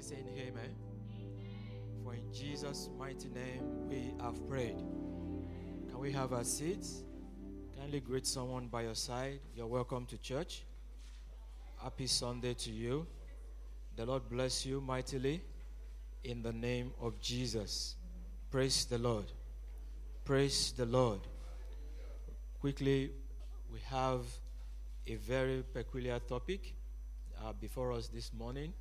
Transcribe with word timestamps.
Somebody 0.00 0.22
saying 0.22 0.48
amen. 0.48 0.74
For 2.04 2.14
in 2.14 2.32
Jesus' 2.32 2.88
mighty 2.98 3.28
name 3.28 3.88
we 3.88 4.12
have 4.22 4.48
prayed. 4.48 4.76
Can 5.88 5.98
we 5.98 6.12
have 6.12 6.32
our 6.32 6.44
seats? 6.44 7.02
Kindly 7.76 8.00
greet 8.00 8.26
someone 8.26 8.68
by 8.68 8.82
your 8.82 8.94
side. 8.94 9.40
You're 9.56 9.66
welcome 9.66 10.06
to 10.06 10.18
church. 10.18 10.64
Happy 11.82 12.06
Sunday 12.06 12.54
to 12.54 12.70
you. 12.70 13.06
The 13.96 14.06
Lord 14.06 14.28
bless 14.28 14.64
you 14.64 14.80
mightily 14.80 15.42
in 16.22 16.42
the 16.42 16.52
name 16.52 16.92
of 17.00 17.20
Jesus. 17.20 17.96
Praise 18.50 18.84
the 18.84 18.98
Lord. 18.98 19.26
Praise 20.24 20.72
the 20.76 20.86
Lord. 20.86 21.20
Quickly, 22.60 23.10
we 23.72 23.80
have 23.90 24.20
a 25.06 25.16
very 25.16 25.64
peculiar 25.72 26.20
topic 26.20 26.74
uh, 27.42 27.52
before 27.52 27.92
us 27.92 28.08
this 28.08 28.32
morning. 28.32 28.72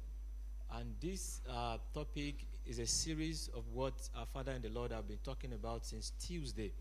And 0.76 0.94
this 1.00 1.42
uh, 1.50 1.78
topic 1.94 2.46
is 2.66 2.80
a 2.80 2.86
series 2.86 3.50
of 3.56 3.64
what 3.74 3.94
our 4.16 4.26
Father 4.26 4.52
and 4.52 4.64
the 4.64 4.70
Lord 4.70 4.92
have 4.92 5.08
been 5.08 5.20
talking 5.24 5.54
about 5.54 5.86
since 5.86 6.12
Tuesday. 6.20 6.74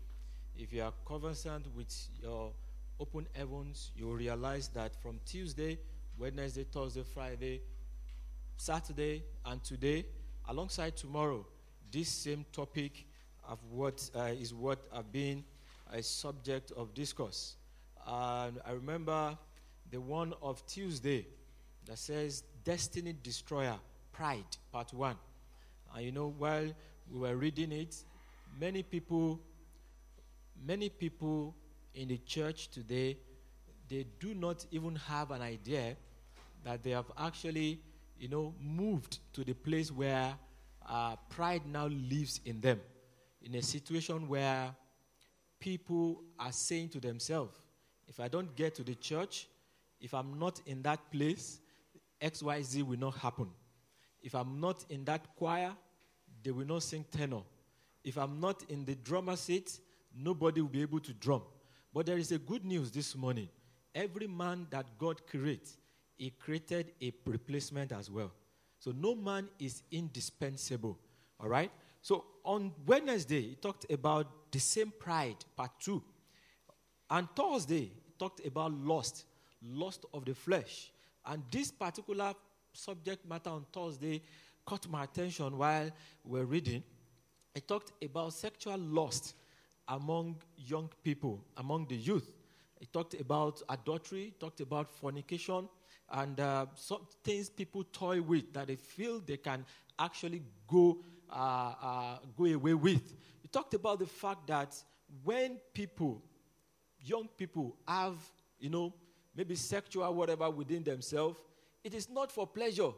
If 0.57 0.73
you 0.73 0.83
are 0.83 0.93
conversant 1.05 1.65
with 1.75 1.93
your 2.21 2.51
open 2.99 3.27
heavens, 3.33 3.91
you 3.95 4.07
will 4.07 4.15
realize 4.15 4.67
that 4.69 5.01
from 5.01 5.19
Tuesday, 5.25 5.79
Wednesday, 6.17 6.65
Thursday, 6.65 7.03
Friday, 7.03 7.61
Saturday, 8.57 9.23
and 9.45 9.63
today, 9.63 10.05
alongside 10.49 10.97
tomorrow, 10.97 11.45
this 11.91 12.09
same 12.09 12.45
topic 12.51 13.05
of 13.47 13.59
what 13.69 14.09
uh, 14.15 14.23
is 14.23 14.53
what 14.53 14.79
have 14.93 15.11
been 15.11 15.43
a 15.93 16.03
subject 16.03 16.71
of 16.75 16.93
discourse. 16.93 17.55
And 18.05 18.59
I 18.65 18.71
remember 18.71 19.37
the 19.89 20.01
one 20.01 20.33
of 20.41 20.65
Tuesday 20.67 21.27
that 21.85 21.97
says 21.97 22.43
Destiny 22.67 23.15
Destroyer, 23.23 23.79
Pride, 24.11 24.43
Part 24.73 24.93
1. 24.93 25.15
And 25.95 26.05
you 26.05 26.11
know, 26.11 26.35
while 26.37 26.69
we 27.09 27.17
were 27.17 27.37
reading 27.37 27.71
it, 27.71 27.95
many 28.59 28.83
people, 28.83 29.39
many 30.65 30.89
people 30.89 31.55
in 31.95 32.09
the 32.09 32.17
church 32.17 32.67
today, 32.67 33.19
they 33.87 34.05
do 34.19 34.33
not 34.33 34.65
even 34.69 34.97
have 34.97 35.31
an 35.31 35.41
idea 35.41 35.95
that 36.65 36.83
they 36.83 36.89
have 36.89 37.05
actually, 37.17 37.79
you 38.19 38.27
know, 38.27 38.53
moved 38.61 39.19
to 39.31 39.45
the 39.45 39.53
place 39.53 39.89
where 39.89 40.33
uh, 40.89 41.15
pride 41.29 41.61
now 41.65 41.87
lives 41.87 42.41
in 42.43 42.59
them. 42.59 42.81
In 43.43 43.55
a 43.55 43.61
situation 43.61 44.27
where 44.27 44.75
people 45.61 46.21
are 46.37 46.51
saying 46.51 46.89
to 46.89 46.99
themselves, 46.99 47.57
if 48.09 48.19
I 48.19 48.27
don't 48.27 48.53
get 48.57 48.75
to 48.75 48.83
the 48.83 48.95
church, 48.95 49.47
if 50.01 50.13
I'm 50.13 50.37
not 50.37 50.59
in 50.65 50.81
that 50.81 51.09
place, 51.13 51.61
XYZ 52.21 52.83
will 52.83 52.99
not 52.99 53.15
happen. 53.17 53.49
If 54.21 54.35
I'm 54.35 54.59
not 54.59 54.85
in 54.89 55.05
that 55.05 55.35
choir, 55.35 55.73
they 56.43 56.51
will 56.51 56.65
not 56.65 56.83
sing 56.83 57.05
tenor. 57.11 57.41
If 58.03 58.17
I'm 58.17 58.39
not 58.39 58.63
in 58.69 58.85
the 58.85 58.95
drummer 58.95 59.35
seat, 59.35 59.79
nobody 60.15 60.61
will 60.61 60.69
be 60.69 60.81
able 60.81 60.99
to 61.01 61.13
drum. 61.13 61.41
But 61.93 62.05
there 62.05 62.17
is 62.17 62.31
a 62.31 62.37
good 62.37 62.65
news 62.65 62.91
this 62.91 63.15
morning. 63.15 63.49
Every 63.93 64.27
man 64.27 64.67
that 64.69 64.85
God 64.97 65.25
creates, 65.27 65.77
he 66.17 66.31
created 66.31 66.91
a 67.01 67.13
replacement 67.25 67.91
as 67.91 68.09
well. 68.09 68.31
So 68.79 68.91
no 68.91 69.15
man 69.15 69.49
is 69.59 69.83
indispensable. 69.91 70.97
All 71.39 71.49
right? 71.49 71.71
So 72.01 72.25
on 72.43 72.71
Wednesday, 72.85 73.41
he 73.41 73.55
talked 73.55 73.91
about 73.91 74.51
the 74.51 74.59
same 74.59 74.93
pride, 74.97 75.37
part 75.55 75.71
two. 75.79 76.03
And 77.09 77.27
Thursday, 77.35 77.91
he 78.05 78.13
talked 78.17 78.45
about 78.45 78.73
lust, 78.73 79.25
lust 79.61 80.05
of 80.13 80.25
the 80.25 80.33
flesh. 80.33 80.91
And 81.27 81.43
this 81.51 81.71
particular 81.71 82.33
subject 82.73 83.27
matter 83.27 83.49
on 83.49 83.65
Thursday 83.71 84.21
caught 84.65 84.87
my 84.89 85.03
attention 85.03 85.57
while 85.57 85.89
we 86.23 86.39
were 86.39 86.45
reading. 86.45 86.83
He 87.53 87.61
talked 87.61 87.91
about 88.03 88.33
sexual 88.33 88.77
lust 88.77 89.35
among 89.87 90.37
young 90.57 90.89
people, 91.03 91.43
among 91.57 91.87
the 91.87 91.95
youth. 91.95 92.31
He 92.79 92.85
talked 92.85 93.19
about 93.19 93.61
adultery, 93.69 94.33
talked 94.39 94.61
about 94.61 94.89
fornication, 94.89 95.67
and 96.11 96.39
uh, 96.39 96.67
some 96.75 97.07
things 97.23 97.49
people 97.49 97.83
toy 97.85 98.21
with 98.21 98.53
that 98.53 98.67
they 98.67 98.75
feel 98.75 99.19
they 99.19 99.37
can 99.37 99.65
actually 99.99 100.41
go 100.67 100.99
uh, 101.29 101.73
uh, 101.81 102.17
go 102.37 102.45
away 102.45 102.73
with. 102.73 103.15
He 103.41 103.47
talked 103.49 103.73
about 103.73 103.99
the 103.99 104.05
fact 104.05 104.47
that 104.47 104.75
when 105.23 105.57
people, 105.73 106.21
young 107.01 107.27
people, 107.37 107.75
have 107.87 108.15
you 108.59 108.69
know 108.69 108.93
maybe 109.37 109.55
sexual 109.55 110.11
whatever 110.15 110.49
within 110.49 110.83
themselves, 110.83 111.39
it 111.83 111.93
is 111.93 112.09
not 112.09 112.31
for 112.31 112.47
pleasure. 112.47 112.89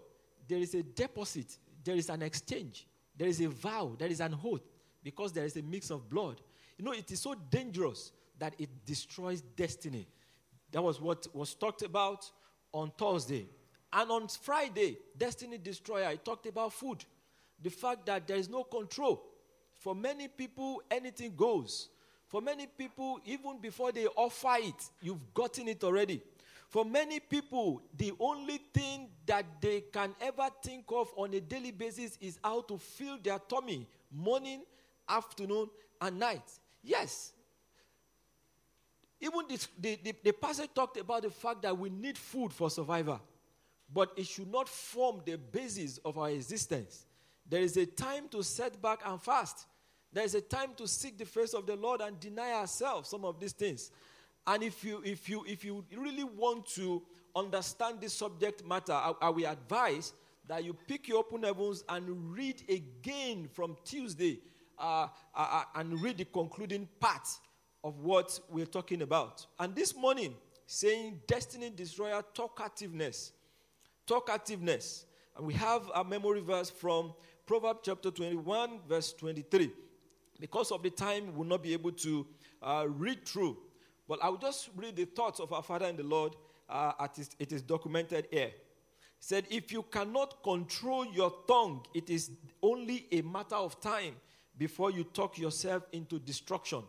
There 0.48 0.58
is 0.58 0.74
a 0.74 0.82
deposit, 0.82 1.58
there 1.84 1.96
is 1.96 2.10
an 2.10 2.22
exchange, 2.22 2.88
there 3.16 3.28
is 3.28 3.42
a 3.42 3.50
vow, 3.50 3.96
there 4.00 4.08
is 4.08 4.22
an 4.22 4.36
oath, 4.44 4.62
because 5.04 5.34
there 5.34 5.46
is 5.46 5.58
a 5.58 5.62
mix 5.62 5.92
of 5.92 6.10
blood. 6.10 6.42
You 6.78 6.86
know, 6.86 6.94
it 6.94 7.12
is 7.12 7.20
so 7.20 7.36
dangerous 7.36 8.14
that 8.40 8.56
it 8.58 8.70
destroys 8.86 9.42
destiny. 9.42 10.08
That 10.72 10.82
was 10.82 11.02
what 11.02 11.28
was 11.36 11.54
talked 11.54 11.82
about 11.82 12.32
on 12.72 12.92
Thursday. 12.98 13.48
And 13.92 14.10
on 14.10 14.28
Friday, 14.28 14.98
Destiny 15.18 15.58
Destroyer, 15.58 16.06
I 16.06 16.16
talked 16.16 16.46
about 16.46 16.74
food. 16.74 17.04
The 17.62 17.70
fact 17.70 18.06
that 18.06 18.28
there 18.28 18.38
is 18.38 18.48
no 18.48 18.64
control. 18.64 19.24
For 19.74 19.96
many 19.96 20.28
people, 20.28 20.82
anything 20.90 21.36
goes. 21.36 21.90
For 22.30 22.42
many 22.42 22.68
people, 22.68 23.20
even 23.26 23.60
before 23.60 23.92
they 23.92 24.06
offer 24.06 24.56
it, 24.60 24.90
you've 25.02 25.34
gotten 25.34 25.68
it 25.68 25.84
already. 25.84 26.22
For 26.70 26.86
many 26.86 27.20
people, 27.20 27.82
the 27.98 28.14
only 28.20 28.60
thing 28.72 29.08
that 29.26 29.46
they 29.60 29.82
can 29.92 30.14
ever 30.22 30.48
think 30.64 30.86
of 30.90 31.12
on 31.18 31.34
a 31.34 31.42
daily 31.42 31.72
basis 31.72 32.20
is 32.22 32.38
how 32.44 32.62
to 32.62 32.78
fill 32.78 33.18
their 33.24 33.40
tummy 33.40 33.88
morning, 34.12 34.62
afternoon, 35.10 35.72
and 36.00 36.20
night. 36.20 36.44
Yes. 36.84 37.34
Even 39.20 39.42
this, 39.50 39.68
the, 39.80 40.00
the, 40.04 40.14
the 40.24 40.32
passage 40.32 40.70
talked 40.76 40.98
about 40.98 41.24
the 41.24 41.32
fact 41.32 41.64
that 41.64 41.76
we 41.76 41.90
need 41.90 42.16
food 42.16 42.54
for 42.54 42.70
survival, 42.70 43.20
but 43.92 44.12
it 44.16 44.28
should 44.28 44.52
not 44.52 44.70
form 44.70 45.22
the 45.26 45.36
basis 45.36 45.98
of 46.06 46.20
our 46.20 46.30
existence. 46.30 47.08
There 47.50 47.62
is 47.62 47.76
a 47.78 47.88
time 47.88 48.28
to 48.30 48.44
set 48.44 48.80
back 48.80 49.00
and 49.04 49.20
fast. 49.20 49.66
There 50.12 50.24
is 50.24 50.36
a 50.36 50.42
time 50.42 50.74
to 50.78 50.88
seek 50.88 51.18
the 51.18 51.26
face 51.26 51.54
of 51.54 51.66
the 51.66 51.76
Lord 51.76 52.02
and 52.02 52.20
deny 52.20 52.54
ourselves 52.54 53.10
some 53.10 53.26
of 53.26 53.40
these 53.40 53.54
things. 53.54 53.92
And 54.48 54.64
if 54.64 54.84
you 54.84 55.02
if 55.06 55.30
you 55.30 55.44
if 55.48 55.64
you 55.64 55.86
really 55.96 56.24
want 56.24 56.66
to 56.72 57.04
understand 57.36 58.02
this 58.02 58.14
subject 58.14 58.66
matter, 58.66 58.94
I, 58.94 59.14
I 59.22 59.30
will 59.30 59.46
advise 59.46 60.14
that 60.48 60.64
you 60.64 60.74
pick 60.88 61.08
your 61.08 61.20
open 61.20 61.44
heavens 61.44 61.84
and 61.88 62.34
read 62.34 62.64
again 62.68 63.48
from 63.54 63.78
Tuesday 63.86 64.40
uh, 64.80 65.08
uh, 65.36 65.48
uh, 65.52 65.64
and 65.76 66.02
read 66.02 66.18
the 66.18 66.26
concluding 66.26 66.88
part 67.00 67.28
of 67.84 68.00
what 68.00 68.40
we're 68.50 68.66
talking 68.66 69.04
about. 69.04 69.46
And 69.60 69.76
this 69.76 69.96
morning, 69.96 70.34
saying 70.66 71.22
destiny 71.28 71.70
destroyer 71.70 72.24
talkativeness. 72.34 73.32
Talkativeness. 74.08 75.06
And 75.38 75.46
we 75.46 75.54
have 75.54 75.90
a 75.94 76.04
memory 76.04 76.42
verse 76.42 76.70
from 76.70 77.14
Proverbs 77.46 77.82
chapter 77.84 78.10
21, 78.10 78.80
verse 78.88 79.14
23. 79.14 79.72
Because 80.40 80.72
of 80.72 80.84
the 80.84 80.90
time, 80.90 81.28
we 81.28 81.32
will 81.34 81.46
not 81.46 81.64
be 81.64 81.74
able 81.74 81.92
to 81.92 82.26
uh, 82.62 82.86
read 82.88 83.26
through. 83.26 83.58
But 84.08 84.24
I 84.24 84.30
will 84.30 84.38
just 84.38 84.70
read 84.76 84.96
the 84.96 85.06
thoughts 85.06 85.40
of 85.40 85.52
our 85.54 85.64
Father 85.64 85.86
in 85.88 85.98
the 85.98 86.04
Lord. 86.04 86.36
Uh, 86.70 86.94
it 87.40 87.52
is 87.52 87.62
documented 87.62 88.28
here. 88.32 88.48
He 88.48 88.54
said, 89.20 89.46
If 89.50 89.72
you 89.72 89.84
cannot 89.84 90.42
control 90.44 91.06
your 91.06 91.34
tongue, 91.48 91.86
it 91.94 92.10
is 92.10 92.32
only 92.62 93.06
a 93.12 93.22
matter 93.22 93.56
of 93.56 93.80
time 93.82 94.16
before 94.58 94.92
you 94.92 95.04
talk 95.04 95.38
yourself 95.38 95.84
into 95.92 96.20
destruction. 96.20 96.84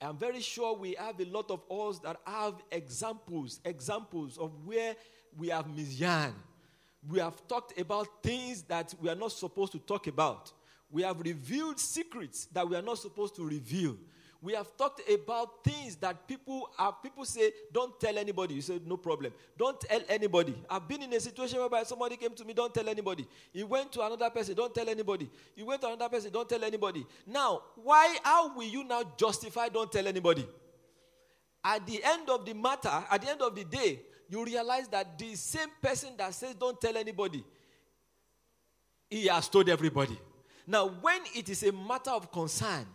I'm 0.00 0.16
very 0.16 0.40
sure 0.40 0.74
we 0.76 0.96
have 0.98 1.20
a 1.20 1.24
lot 1.26 1.50
of 1.50 1.62
us 1.70 2.00
that 2.00 2.16
have 2.26 2.54
examples, 2.72 3.60
examples 3.64 4.36
of 4.36 4.50
where 4.64 4.96
we 5.36 5.48
have 5.48 5.66
misyan. 5.66 6.32
We 7.08 7.20
have 7.20 7.46
talked 7.46 7.78
about 7.78 8.08
things 8.22 8.62
that 8.62 8.94
we 9.00 9.08
are 9.08 9.14
not 9.14 9.32
supposed 9.32 9.72
to 9.72 9.78
talk 9.78 10.06
about. 10.08 10.52
We 10.92 11.02
have 11.02 11.18
revealed 11.20 11.80
secrets 11.80 12.46
that 12.52 12.68
we 12.68 12.76
are 12.76 12.82
not 12.82 12.98
supposed 12.98 13.34
to 13.36 13.44
reveal. 13.44 13.96
We 14.42 14.54
have 14.54 14.76
talked 14.76 15.00
about 15.08 15.64
things 15.64 15.94
that 15.96 16.26
people 16.26 16.68
are 16.76 16.92
people 17.00 17.24
say, 17.24 17.52
don't 17.72 17.98
tell 17.98 18.18
anybody. 18.18 18.54
You 18.54 18.60
say, 18.60 18.80
no 18.84 18.96
problem. 18.96 19.32
Don't 19.56 19.80
tell 19.80 20.00
anybody. 20.08 20.54
I've 20.68 20.86
been 20.88 21.02
in 21.02 21.12
a 21.12 21.20
situation 21.20 21.60
whereby 21.60 21.84
somebody 21.84 22.16
came 22.16 22.34
to 22.34 22.44
me, 22.44 22.52
don't 22.52 22.74
tell 22.74 22.88
anybody. 22.88 23.26
He 23.52 23.62
went 23.62 23.92
to 23.92 24.02
another 24.02 24.28
person, 24.30 24.56
don't 24.56 24.74
tell 24.74 24.88
anybody. 24.88 25.30
He 25.54 25.62
went 25.62 25.80
to 25.82 25.86
another 25.86 26.08
person, 26.08 26.32
don't 26.32 26.48
tell 26.48 26.62
anybody. 26.62 27.06
Now, 27.24 27.62
why 27.76 28.18
how 28.24 28.54
will 28.54 28.66
you 28.66 28.82
now 28.82 29.04
justify 29.16 29.68
don't 29.68 29.90
tell 29.90 30.06
anybody? 30.06 30.46
At 31.64 31.86
the 31.86 32.02
end 32.02 32.28
of 32.28 32.44
the 32.44 32.52
matter, 32.52 33.04
at 33.10 33.22
the 33.22 33.30
end 33.30 33.40
of 33.40 33.54
the 33.54 33.64
day, 33.64 34.00
you 34.28 34.44
realize 34.44 34.88
that 34.88 35.16
the 35.18 35.36
same 35.36 35.68
person 35.80 36.10
that 36.18 36.34
says 36.34 36.54
don't 36.56 36.80
tell 36.80 36.96
anybody, 36.96 37.44
he 39.08 39.28
has 39.28 39.48
told 39.48 39.68
everybody. 39.68 40.18
Now, 40.66 40.88
when 41.00 41.20
it 41.34 41.48
is 41.48 41.62
a 41.62 41.72
matter 41.72 42.10
of 42.10 42.30
concern, 42.30 42.86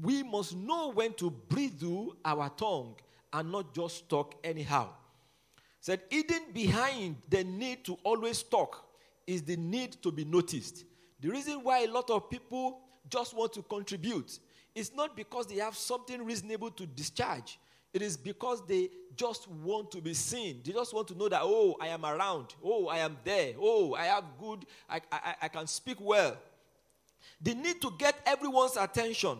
we 0.00 0.22
must 0.22 0.56
know 0.56 0.90
when 0.90 1.12
to 1.14 1.30
breathe 1.30 1.78
through 1.78 2.16
our 2.24 2.50
tongue 2.50 2.96
and 3.32 3.52
not 3.52 3.74
just 3.74 4.08
talk 4.08 4.34
anyhow. 4.42 4.88
Said, 5.80 6.00
hidden 6.10 6.42
behind 6.52 7.16
the 7.28 7.44
need 7.44 7.84
to 7.84 7.98
always 8.02 8.42
talk 8.42 8.86
is 9.26 9.42
the 9.42 9.56
need 9.56 9.92
to 10.02 10.10
be 10.10 10.24
noticed. 10.24 10.84
The 11.20 11.28
reason 11.28 11.62
why 11.62 11.80
a 11.80 11.90
lot 11.90 12.10
of 12.10 12.28
people 12.30 12.80
just 13.08 13.34
want 13.34 13.52
to 13.52 13.62
contribute 13.62 14.38
is 14.74 14.94
not 14.94 15.16
because 15.16 15.46
they 15.46 15.56
have 15.56 15.76
something 15.76 16.24
reasonable 16.24 16.70
to 16.70 16.86
discharge. 16.86 17.58
It 17.92 18.02
is 18.02 18.16
because 18.16 18.66
they 18.66 18.88
just 19.14 19.48
want 19.48 19.92
to 19.92 20.00
be 20.00 20.14
seen. 20.14 20.60
They 20.64 20.72
just 20.72 20.92
want 20.92 21.06
to 21.08 21.14
know 21.16 21.28
that, 21.28 21.42
oh, 21.42 21.76
I 21.80 21.88
am 21.88 22.04
around. 22.04 22.54
Oh, 22.62 22.88
I 22.88 22.98
am 22.98 23.16
there. 23.22 23.52
Oh, 23.60 23.94
I 23.94 24.06
have 24.06 24.24
good, 24.40 24.66
I, 24.88 25.00
I, 25.12 25.34
I 25.42 25.48
can 25.48 25.66
speak 25.68 25.98
well. 26.00 26.36
They 27.40 27.54
need 27.54 27.80
to 27.82 27.92
get 27.98 28.16
everyone's 28.26 28.76
attention. 28.76 29.38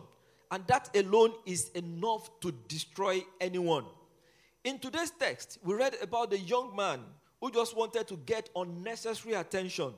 And 0.51 0.67
that 0.67 0.95
alone 0.97 1.33
is 1.47 1.71
enough 1.71 2.29
to 2.41 2.53
destroy 2.69 3.23
anyone. 3.41 3.85
In 4.63 4.79
today's 4.79 5.11
text, 5.11 5.59
we 5.65 5.75
read 5.75 5.97
about 6.01 6.31
the 6.31 6.39
young 6.39 6.75
man 6.77 7.01
who 7.41 7.51
just 7.51 7.77
wanted 7.77 8.09
to 8.09 8.17
get 8.25 8.49
unnecessary 8.57 9.35
attention. 9.35 9.93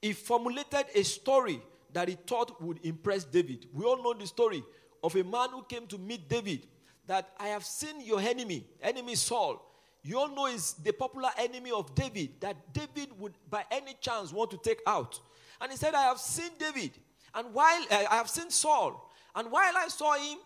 He 0.00 0.12
formulated 0.12 0.86
a 0.94 1.02
story 1.02 1.60
that 1.92 2.08
he 2.08 2.14
thought 2.14 2.60
would 2.62 2.78
impress 2.84 3.24
David. 3.24 3.66
We 3.72 3.84
all 3.84 4.02
know 4.02 4.14
the 4.14 4.26
story 4.26 4.62
of 5.02 5.14
a 5.16 5.24
man 5.24 5.50
who 5.50 5.62
came 5.64 5.86
to 5.88 5.98
meet 5.98 6.28
David 6.28 6.66
that 7.06 7.30
I 7.38 7.48
have 7.48 7.64
seen 7.64 8.00
your 8.00 8.20
enemy, 8.20 8.66
enemy 8.82 9.14
Saul. 9.14 9.64
You 10.02 10.18
all 10.18 10.28
know 10.28 10.46
is 10.46 10.74
the 10.74 10.92
popular 10.92 11.30
enemy 11.38 11.70
of 11.70 11.94
David 11.94 12.40
that 12.40 12.72
David 12.72 13.08
would 13.18 13.34
by 13.50 13.64
any 13.70 13.94
chance 14.00 14.32
want 14.32 14.50
to 14.52 14.58
take 14.58 14.80
out. 14.86 15.18
And 15.60 15.70
he 15.70 15.76
said, 15.76 15.94
I 15.94 16.02
have 16.04 16.18
seen 16.18 16.50
David, 16.58 16.92
and 17.38 17.54
while 17.54 17.82
uh, 17.88 18.04
I 18.10 18.16
have 18.16 18.28
seen 18.28 18.50
Saul, 18.50 19.12
and 19.36 19.48
while 19.52 19.72
I 19.76 19.86
saw 19.86 20.14
him, 20.14 20.38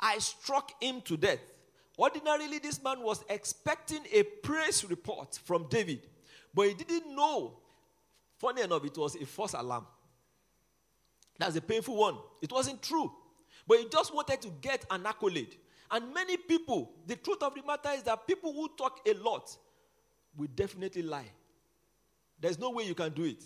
I 0.00 0.18
struck 0.18 0.72
him 0.82 1.00
to 1.02 1.16
death. 1.16 1.38
Ordinarily, 1.96 2.58
this 2.58 2.82
man 2.82 3.00
was 3.00 3.24
expecting 3.30 4.00
a 4.12 4.24
praise 4.24 4.84
report 4.84 5.38
from 5.44 5.68
David, 5.70 6.00
but 6.52 6.66
he 6.66 6.74
didn't 6.74 7.14
know. 7.14 7.58
Funny 8.38 8.62
enough, 8.62 8.84
it 8.84 8.98
was 8.98 9.14
a 9.14 9.24
false 9.24 9.52
alarm. 9.52 9.86
That's 11.38 11.54
a 11.54 11.60
painful 11.60 11.94
one. 11.94 12.16
It 12.40 12.50
wasn't 12.50 12.82
true, 12.82 13.12
but 13.68 13.78
he 13.78 13.88
just 13.88 14.12
wanted 14.12 14.42
to 14.42 14.48
get 14.60 14.84
an 14.90 15.06
accolade. 15.06 15.54
And 15.92 16.12
many 16.12 16.36
people, 16.38 16.90
the 17.06 17.14
truth 17.14 17.44
of 17.44 17.54
the 17.54 17.62
matter 17.62 17.90
is 17.94 18.02
that 18.02 18.26
people 18.26 18.52
who 18.52 18.68
talk 18.76 18.98
a 19.06 19.14
lot 19.14 19.56
will 20.36 20.48
definitely 20.56 21.02
lie. 21.02 21.30
There's 22.40 22.58
no 22.58 22.70
way 22.70 22.82
you 22.82 22.96
can 22.96 23.12
do 23.12 23.22
it. 23.22 23.44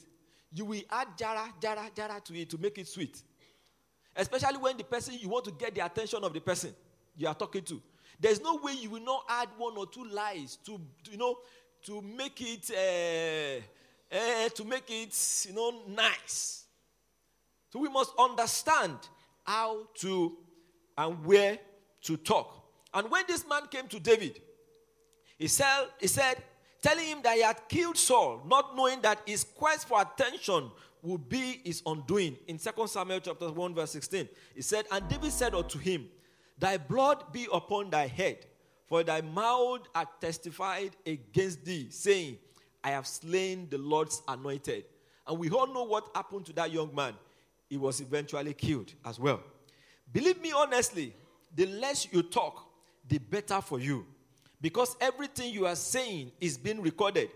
You 0.52 0.64
will 0.64 0.82
add 0.90 1.08
jara, 1.18 1.52
jara, 1.60 1.90
jara 1.94 2.20
to 2.24 2.38
it 2.38 2.50
to 2.50 2.58
make 2.58 2.78
it 2.78 2.88
sweet. 2.88 3.22
Especially 4.14 4.58
when 4.58 4.76
the 4.76 4.84
person 4.84 5.14
you 5.20 5.28
want 5.28 5.44
to 5.44 5.50
get 5.52 5.74
the 5.74 5.84
attention 5.84 6.24
of 6.24 6.32
the 6.32 6.40
person 6.40 6.74
you 7.16 7.28
are 7.28 7.34
talking 7.34 7.62
to. 7.62 7.80
There's 8.18 8.40
no 8.40 8.56
way 8.56 8.72
you 8.72 8.90
will 8.90 9.04
not 9.04 9.24
add 9.28 9.48
one 9.58 9.76
or 9.76 9.86
two 9.86 10.04
lies 10.04 10.56
to, 10.64 10.80
to 11.04 11.10
you 11.10 11.18
know, 11.18 11.36
to 11.84 12.00
make 12.00 12.40
it, 12.40 12.70
uh, 12.70 14.16
uh, 14.16 14.48
to 14.48 14.64
make 14.64 14.90
it, 14.90 15.46
you 15.48 15.54
know, 15.54 15.82
nice. 15.88 16.64
So 17.70 17.78
we 17.78 17.88
must 17.88 18.12
understand 18.18 18.96
how 19.44 19.86
to 19.96 20.36
and 20.96 21.24
where 21.26 21.58
to 22.02 22.16
talk. 22.16 22.64
And 22.94 23.10
when 23.10 23.24
this 23.28 23.46
man 23.46 23.62
came 23.70 23.86
to 23.88 24.00
David, 24.00 24.40
he 25.38 25.48
said, 25.48 25.86
he 26.00 26.06
said, 26.06 26.42
telling 26.82 27.06
him 27.06 27.18
that 27.22 27.36
he 27.36 27.42
had 27.42 27.60
killed 27.68 27.96
Saul, 27.96 28.42
not 28.46 28.76
knowing 28.76 29.00
that 29.02 29.20
his 29.26 29.44
quest 29.44 29.88
for 29.88 30.00
attention 30.00 30.70
would 31.02 31.28
be 31.28 31.60
his 31.64 31.82
undoing. 31.86 32.36
In 32.46 32.58
2 32.58 32.86
Samuel 32.86 33.20
chapter 33.20 33.50
1, 33.50 33.74
verse 33.74 33.92
16, 33.92 34.28
he 34.54 34.62
said, 34.62 34.86
And 34.90 35.08
David 35.08 35.32
said 35.32 35.54
unto 35.54 35.78
him, 35.78 36.08
Thy 36.58 36.78
blood 36.78 37.32
be 37.32 37.46
upon 37.52 37.90
thy 37.90 38.06
head, 38.06 38.46
for 38.86 39.02
thy 39.02 39.20
mouth 39.20 39.82
hath 39.94 40.08
testified 40.20 40.96
against 41.06 41.64
thee, 41.64 41.88
saying, 41.90 42.38
I 42.82 42.90
have 42.90 43.06
slain 43.06 43.68
the 43.70 43.78
Lord's 43.78 44.22
anointed. 44.28 44.84
And 45.26 45.38
we 45.38 45.50
all 45.50 45.66
know 45.66 45.84
what 45.84 46.08
happened 46.14 46.46
to 46.46 46.52
that 46.54 46.72
young 46.72 46.94
man. 46.94 47.14
He 47.68 47.76
was 47.76 48.00
eventually 48.00 48.54
killed 48.54 48.92
as 49.04 49.18
well. 49.18 49.40
Believe 50.12 50.40
me 50.40 50.52
honestly, 50.52 51.12
the 51.54 51.66
less 51.66 52.06
you 52.12 52.22
talk, 52.22 52.68
the 53.08 53.18
better 53.18 53.60
for 53.60 53.80
you. 53.80 54.06
Because 54.60 54.96
everything 55.00 55.52
you 55.52 55.66
are 55.66 55.76
saying 55.76 56.32
is 56.40 56.56
being 56.56 56.80
recorded 56.80 57.30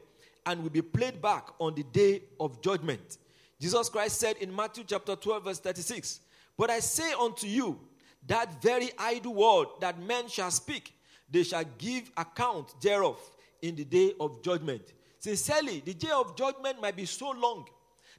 and 0.47 0.63
will 0.63 0.71
be 0.71 0.83
played 0.83 1.21
back 1.21 1.49
on 1.59 1.75
the 1.75 1.83
day 1.83 2.23
of 2.39 2.63
judgment. 2.63 3.19
Jesus 3.61 3.89
Christ 3.89 4.19
said 4.19 4.37
in 4.39 4.55
Matthew 4.55 4.85
chapter 4.87 5.15
12, 5.15 5.45
verse 5.45 5.61
36, 5.61 6.21
But 6.57 6.71
I 6.71 6.81
say 6.81 7.13
unto 7.13 7.47
you, 7.47 7.79
that 8.27 8.63
very 8.63 8.91
idle 8.99 9.35
word 9.35 9.69
that 9.81 10.01
men 10.01 10.29
shall 10.29 10.51
speak, 10.51 10.95
they 11.31 11.43
shall 11.43 11.65
give 11.79 12.11
account 12.17 12.81
thereof 12.81 13.19
in 13.63 13.77
the 13.77 13.85
day 13.85 14.15
of 14.21 14.43
judgment. 14.43 14.83
Sincerely, 15.19 15.83
the 15.85 15.95
day 15.95 16.11
of 16.11 16.37
judgment 16.37 16.81
might 16.81 16.97
be 16.97 17.05
so 17.05 17.31
long. 17.31 17.67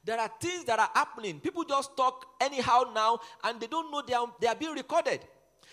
There 0.04 0.18
are 0.18 0.30
things 0.40 0.64
that 0.64 0.78
are 0.78 0.90
happening. 0.94 1.40
People 1.40 1.64
just 1.64 1.96
talk 1.96 2.26
anyhow 2.40 2.90
now 2.94 3.20
and 3.44 3.60
they 3.60 3.66
don't 3.66 3.90
know 3.90 4.02
they 4.02 4.14
are, 4.14 4.32
they 4.40 4.48
are 4.48 4.54
being 4.54 4.74
recorded. 4.74 5.20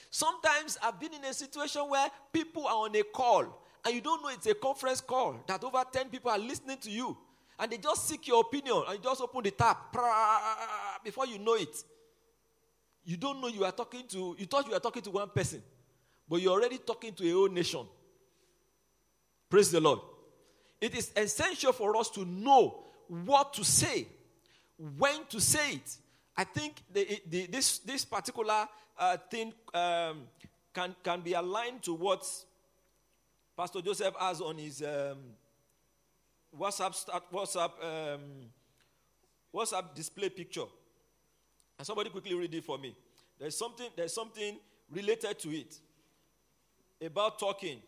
Sometimes 0.09 0.77
I've 0.81 0.99
been 0.99 1.13
in 1.13 1.23
a 1.23 1.33
situation 1.33 1.81
where 1.87 2.07
people 2.33 2.65
are 2.67 2.85
on 2.85 2.95
a 2.95 3.03
call 3.03 3.61
and 3.85 3.95
you 3.95 4.01
don't 4.01 4.21
know 4.21 4.29
it's 4.29 4.47
a 4.47 4.55
conference 4.55 5.01
call 5.01 5.43
that 5.47 5.63
over 5.63 5.83
10 5.91 6.09
people 6.09 6.31
are 6.31 6.39
listening 6.39 6.77
to 6.77 6.89
you 6.91 7.15
and 7.59 7.71
they 7.71 7.77
just 7.77 8.07
seek 8.07 8.27
your 8.27 8.41
opinion 8.41 8.83
and 8.87 8.97
you 8.97 9.03
just 9.03 9.21
open 9.21 9.43
the 9.43 9.51
tap 9.51 9.95
before 11.03 11.27
you 11.27 11.37
know 11.37 11.53
it 11.55 11.83
you 13.09 13.17
don't 13.17 13.41
know 13.41 13.47
you 13.47 13.65
are 13.65 13.71
talking 13.71 14.03
to, 14.07 14.35
you 14.37 14.45
thought 14.45 14.67
you 14.67 14.71
were 14.71 14.79
talking 14.79 15.01
to 15.01 15.09
one 15.09 15.29
person, 15.29 15.63
but 16.27 16.41
you're 16.41 16.53
already 16.53 16.77
talking 16.77 17.11
to 17.13 17.27
a 17.27 17.31
whole 17.33 17.49
nation. 17.49 17.85
Praise 19.49 19.71
the 19.71 19.79
Lord. 19.79 19.99
It 20.79 20.95
is 20.95 21.11
essential 21.15 21.73
for 21.73 21.97
us 21.97 22.11
to 22.11 22.23
know 22.23 22.83
what 23.07 23.53
to 23.53 23.65
say, 23.65 24.07
when 24.77 25.25
to 25.29 25.41
say 25.41 25.73
it. 25.73 25.97
I 26.39 26.45
think 26.45 26.75
the, 26.89 27.19
the, 27.27 27.47
this, 27.47 27.79
this 27.79 28.05
particular 28.05 28.65
uh, 28.97 29.17
thing 29.29 29.51
um, 29.73 30.21
can, 30.73 30.95
can 31.03 31.19
be 31.19 31.33
aligned 31.33 31.83
to 31.83 31.93
what 31.93 32.25
Pastor 33.57 33.81
Joseph 33.81 34.13
has 34.17 34.39
on 34.39 34.57
his 34.57 34.81
um, 34.81 35.17
WhatsApp, 36.57 36.95
start, 36.95 37.23
WhatsApp, 37.33 37.71
um, 37.83 38.21
WhatsApp 39.53 39.93
display 39.93 40.29
picture. 40.29 40.63
And 41.77 41.85
somebody 41.85 42.09
quickly 42.09 42.33
read 42.33 42.53
it 42.53 42.63
for 42.63 42.77
me. 42.77 42.95
There's 43.37 43.57
something, 43.57 43.89
there's 43.97 44.13
something 44.13 44.59
related 44.89 45.37
to 45.39 45.49
it 45.49 45.75
about 47.05 47.37
talking. 47.37 47.81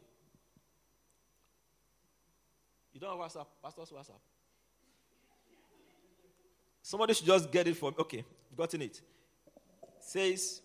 You 2.91 2.99
don't 2.99 3.17
have 3.17 3.31
WhatsApp? 3.31 3.45
Pastor's 3.63 3.91
WhatsApp? 3.91 4.19
Somebody 6.91 7.13
should 7.13 7.25
just 7.25 7.49
get 7.49 7.69
it 7.69 7.77
for 7.77 7.89
me. 7.89 7.95
Okay, 7.99 8.25
gotten 8.57 8.81
it. 8.81 8.99
Says, 10.01 10.61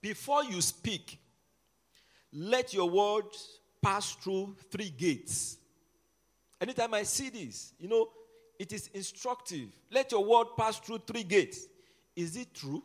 before 0.00 0.44
you 0.44 0.60
speak, 0.60 1.18
let 2.32 2.72
your 2.72 2.88
words 2.88 3.58
pass 3.82 4.14
through 4.14 4.54
three 4.70 4.88
gates. 4.88 5.56
Anytime 6.60 6.94
I 6.94 7.02
see 7.02 7.28
this, 7.28 7.72
you 7.80 7.88
know, 7.88 8.08
it 8.56 8.72
is 8.72 8.88
instructive. 8.94 9.70
Let 9.90 10.12
your 10.12 10.24
word 10.24 10.56
pass 10.56 10.78
through 10.78 10.98
three 10.98 11.24
gates. 11.24 11.66
Is 12.14 12.36
it 12.36 12.54
true? 12.54 12.80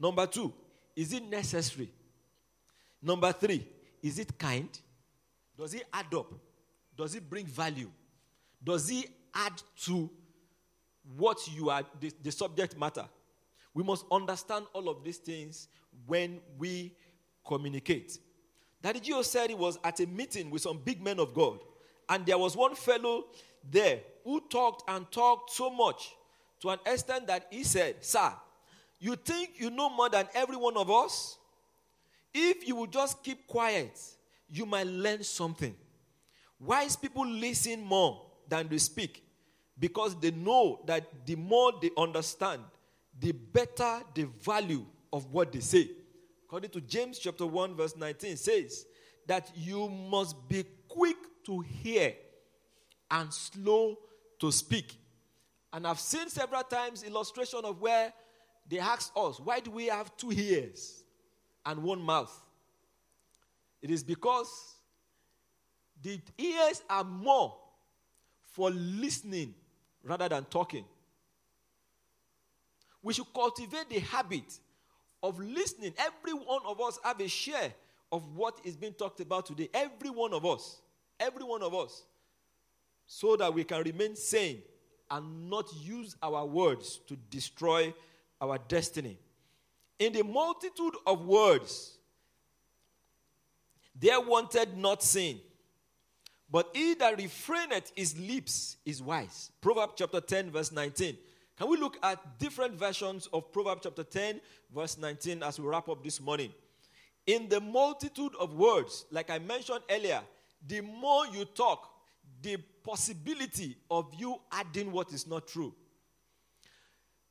Number 0.00 0.26
two, 0.26 0.54
is 0.96 1.12
it 1.12 1.28
necessary? 1.28 1.90
Number 3.02 3.30
three, 3.30 3.68
is 4.02 4.18
it 4.18 4.38
kind? 4.38 4.70
Does 5.54 5.74
it 5.74 5.84
add 5.92 6.14
up? 6.14 6.32
Does 6.96 7.14
it 7.14 7.28
bring 7.28 7.44
value? 7.44 7.90
Does 8.64 8.90
it 8.90 9.10
add 9.34 9.60
to 9.84 10.08
what 11.16 11.38
you 11.48 11.70
are, 11.70 11.82
the, 12.00 12.12
the 12.22 12.32
subject 12.32 12.78
matter? 12.78 13.06
We 13.74 13.82
must 13.82 14.04
understand 14.10 14.66
all 14.72 14.88
of 14.88 15.02
these 15.02 15.18
things 15.18 15.68
when 16.06 16.40
we 16.58 16.92
communicate. 17.46 18.18
Daddy 18.82 19.00
G.O. 19.00 19.22
said 19.22 19.50
he 19.50 19.56
was 19.56 19.78
at 19.84 20.00
a 20.00 20.06
meeting 20.06 20.50
with 20.50 20.62
some 20.62 20.78
big 20.78 21.02
men 21.02 21.18
of 21.18 21.32
God, 21.32 21.60
and 22.08 22.26
there 22.26 22.38
was 22.38 22.56
one 22.56 22.74
fellow 22.74 23.26
there 23.70 24.00
who 24.24 24.40
talked 24.48 24.88
and 24.88 25.10
talked 25.10 25.52
so 25.52 25.70
much 25.70 26.14
to 26.60 26.70
an 26.70 26.78
extent 26.86 27.26
that 27.28 27.46
he 27.50 27.64
said, 27.64 27.96
Sir, 28.04 28.32
you 28.98 29.16
think 29.16 29.50
you 29.56 29.70
know 29.70 29.90
more 29.90 30.08
than 30.08 30.28
every 30.34 30.56
one 30.56 30.76
of 30.76 30.90
us? 30.90 31.38
If 32.34 32.66
you 32.66 32.76
would 32.76 32.92
just 32.92 33.22
keep 33.22 33.46
quiet, 33.46 33.98
you 34.48 34.66
might 34.66 34.86
learn 34.86 35.22
something. 35.22 35.74
Wise 36.58 36.96
people 36.96 37.26
listen 37.26 37.82
more 37.82 38.22
than 38.48 38.68
they 38.68 38.78
speak 38.78 39.21
because 39.82 40.14
they 40.20 40.30
know 40.30 40.78
that 40.86 41.26
the 41.26 41.34
more 41.34 41.72
they 41.82 41.90
understand, 41.98 42.62
the 43.18 43.32
better 43.32 44.00
the 44.14 44.28
value 44.40 44.86
of 45.12 45.26
what 45.32 45.50
they 45.50 45.58
say. 45.58 45.90
According 46.46 46.70
to 46.70 46.80
James 46.80 47.18
chapter 47.18 47.44
1 47.44 47.74
verse 47.74 47.96
19 47.96 48.36
says 48.36 48.86
that 49.26 49.50
you 49.56 49.88
must 49.88 50.48
be 50.48 50.64
quick 50.86 51.16
to 51.46 51.62
hear 51.62 52.14
and 53.10 53.34
slow 53.34 53.98
to 54.38 54.52
speak. 54.52 54.96
And 55.72 55.84
I've 55.84 55.98
seen 55.98 56.28
several 56.28 56.62
times 56.62 57.02
illustration 57.02 57.64
of 57.64 57.80
where 57.80 58.12
they 58.70 58.78
ask 58.78 59.10
us, 59.16 59.40
why 59.40 59.58
do 59.58 59.72
we 59.72 59.86
have 59.86 60.16
two 60.16 60.30
ears 60.30 61.02
and 61.66 61.82
one 61.82 62.00
mouth? 62.00 62.32
It 63.82 63.90
is 63.90 64.04
because 64.04 64.76
the 66.00 66.20
ears 66.38 66.84
are 66.88 67.02
more 67.02 67.56
for 68.52 68.70
listening 68.70 69.56
rather 70.04 70.28
than 70.28 70.44
talking. 70.44 70.84
We 73.02 73.12
should 73.12 73.32
cultivate 73.34 73.90
the 73.90 73.98
habit 73.98 74.58
of 75.22 75.38
listening. 75.38 75.94
Every 75.98 76.32
one 76.32 76.60
of 76.66 76.80
us 76.80 76.98
have 77.02 77.20
a 77.20 77.28
share 77.28 77.72
of 78.10 78.36
what 78.36 78.58
is 78.64 78.76
being 78.76 78.92
talked 78.92 79.20
about 79.20 79.46
today. 79.46 79.68
Every 79.72 80.10
one 80.10 80.32
of 80.32 80.44
us. 80.44 80.80
Every 81.18 81.44
one 81.44 81.62
of 81.62 81.74
us. 81.74 82.02
So 83.06 83.36
that 83.36 83.52
we 83.52 83.64
can 83.64 83.82
remain 83.82 84.16
sane 84.16 84.62
and 85.10 85.50
not 85.50 85.66
use 85.82 86.16
our 86.22 86.44
words 86.46 87.00
to 87.08 87.16
destroy 87.30 87.92
our 88.40 88.58
destiny. 88.68 89.18
In 89.98 90.12
the 90.12 90.24
multitude 90.24 90.94
of 91.06 91.24
words, 91.24 91.98
there 93.98 94.20
wanted 94.20 94.76
not 94.76 95.02
sin. 95.02 95.38
But 96.52 96.68
he 96.74 96.92
that 96.94 97.16
refraineth 97.16 97.92
his 97.96 98.16
lips 98.18 98.76
is 98.84 99.02
wise. 99.02 99.50
Proverbs 99.62 99.94
chapter 99.96 100.20
10, 100.20 100.50
verse 100.50 100.70
19. 100.70 101.16
Can 101.56 101.68
we 101.70 101.78
look 101.78 101.96
at 102.02 102.38
different 102.38 102.74
versions 102.74 103.26
of 103.32 103.50
Proverbs 103.52 103.80
chapter 103.84 104.04
10, 104.04 104.38
verse 104.74 104.98
19 104.98 105.42
as 105.42 105.58
we 105.58 105.66
wrap 105.66 105.88
up 105.88 106.04
this 106.04 106.20
morning? 106.20 106.52
In 107.26 107.48
the 107.48 107.58
multitude 107.58 108.32
of 108.38 108.52
words, 108.54 109.06
like 109.10 109.30
I 109.30 109.38
mentioned 109.38 109.80
earlier, 109.90 110.20
the 110.66 110.82
more 110.82 111.26
you 111.28 111.46
talk, 111.46 111.88
the 112.42 112.58
possibility 112.84 113.78
of 113.90 114.12
you 114.18 114.38
adding 114.50 114.92
what 114.92 115.10
is 115.14 115.26
not 115.26 115.48
true. 115.48 115.74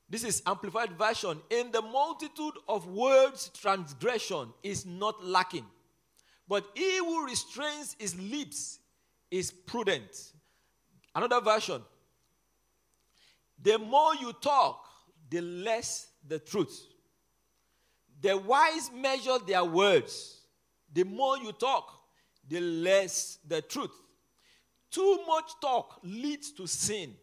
This 0.10 0.24
is 0.24 0.42
amplified 0.48 0.98
version. 0.98 1.40
In 1.52 1.72
the 1.72 1.82
multitude 1.84 2.56
of 2.68 2.88
words, 2.88 3.50
transgression 3.50 4.48
is 4.64 4.84
not 4.84 5.24
lacking. 5.24 5.66
But 6.48 6.66
he 6.74 6.98
who 6.98 7.26
restrains 7.26 7.96
his 8.00 8.20
lips 8.20 8.80
is 9.32 9.50
prudent. 9.50 10.34
Another 11.16 11.40
version. 11.42 11.82
The 13.64 13.80
more 13.80 14.16
you 14.16 14.34
talk, 14.34 14.86
the 15.30 15.42
less 15.42 16.08
the 16.28 16.40
truth. 16.40 16.88
The 18.22 18.38
wise 18.38 18.92
measure 18.94 19.40
their 19.48 19.64
words. 19.64 20.42
The 20.94 21.04
more 21.04 21.38
you 21.38 21.54
talk, 21.54 21.90
the 22.48 22.60
less 22.60 23.40
the 23.48 23.62
truth. 23.62 23.92
Too 24.92 25.20
much 25.26 25.52
talk 25.62 26.00
leads 26.04 26.52
to 26.52 26.68
sin. 26.68 27.14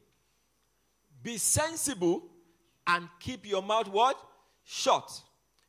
Be 1.22 1.36
sensible 1.36 2.22
and 2.86 3.08
keep 3.20 3.46
your 3.46 3.62
mouth 3.62 3.88
what? 3.88 4.18
Shut. 4.64 5.20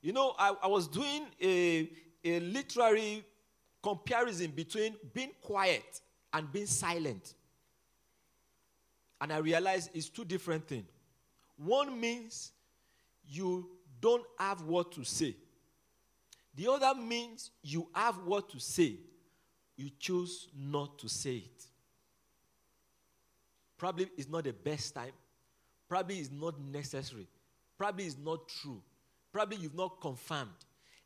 You 0.02 0.14
know, 0.14 0.34
I, 0.40 0.56
I 0.64 0.68
was 0.68 0.88
doing 0.88 1.26
a, 1.42 1.90
a 2.24 2.40
literary 2.40 3.24
comparison 3.84 4.52
between 4.52 4.96
being 5.14 5.32
quiet 5.42 6.02
and 6.34 6.52
being 6.52 6.66
silent. 6.66 7.34
And 9.22 9.34
I 9.34 9.38
realized 9.38 9.90
it's 9.94 10.10
two 10.10 10.26
different 10.26 10.68
things. 10.68 10.86
One 11.58 12.00
means 12.00 12.52
you 13.28 13.70
don't 14.00 14.24
have 14.38 14.62
what 14.62 14.92
to 14.94 15.04
say. 15.04 15.36
The 16.56 16.72
other 16.72 17.00
means 17.00 17.52
you 17.62 17.88
have 17.94 18.20
what 18.26 18.50
to 18.50 18.60
say. 18.60 18.98
You 19.76 19.90
choose 20.00 20.48
not 20.56 21.00
to 21.00 21.10
say 21.10 21.38
it. 21.38 21.66
Probably 23.78 24.10
it's 24.18 24.30
not 24.30 24.44
the 24.44 24.54
best 24.54 24.94
time. 24.96 25.12
Probably 25.88 26.20
it's 26.20 26.32
not 26.32 26.60
necessary. 26.60 27.28
Probably 27.78 28.06
it's 28.06 28.18
not 28.18 28.48
true. 28.48 28.82
Probably 29.32 29.58
you've 29.58 29.76
not 29.76 30.02
confirmed. 30.02 30.50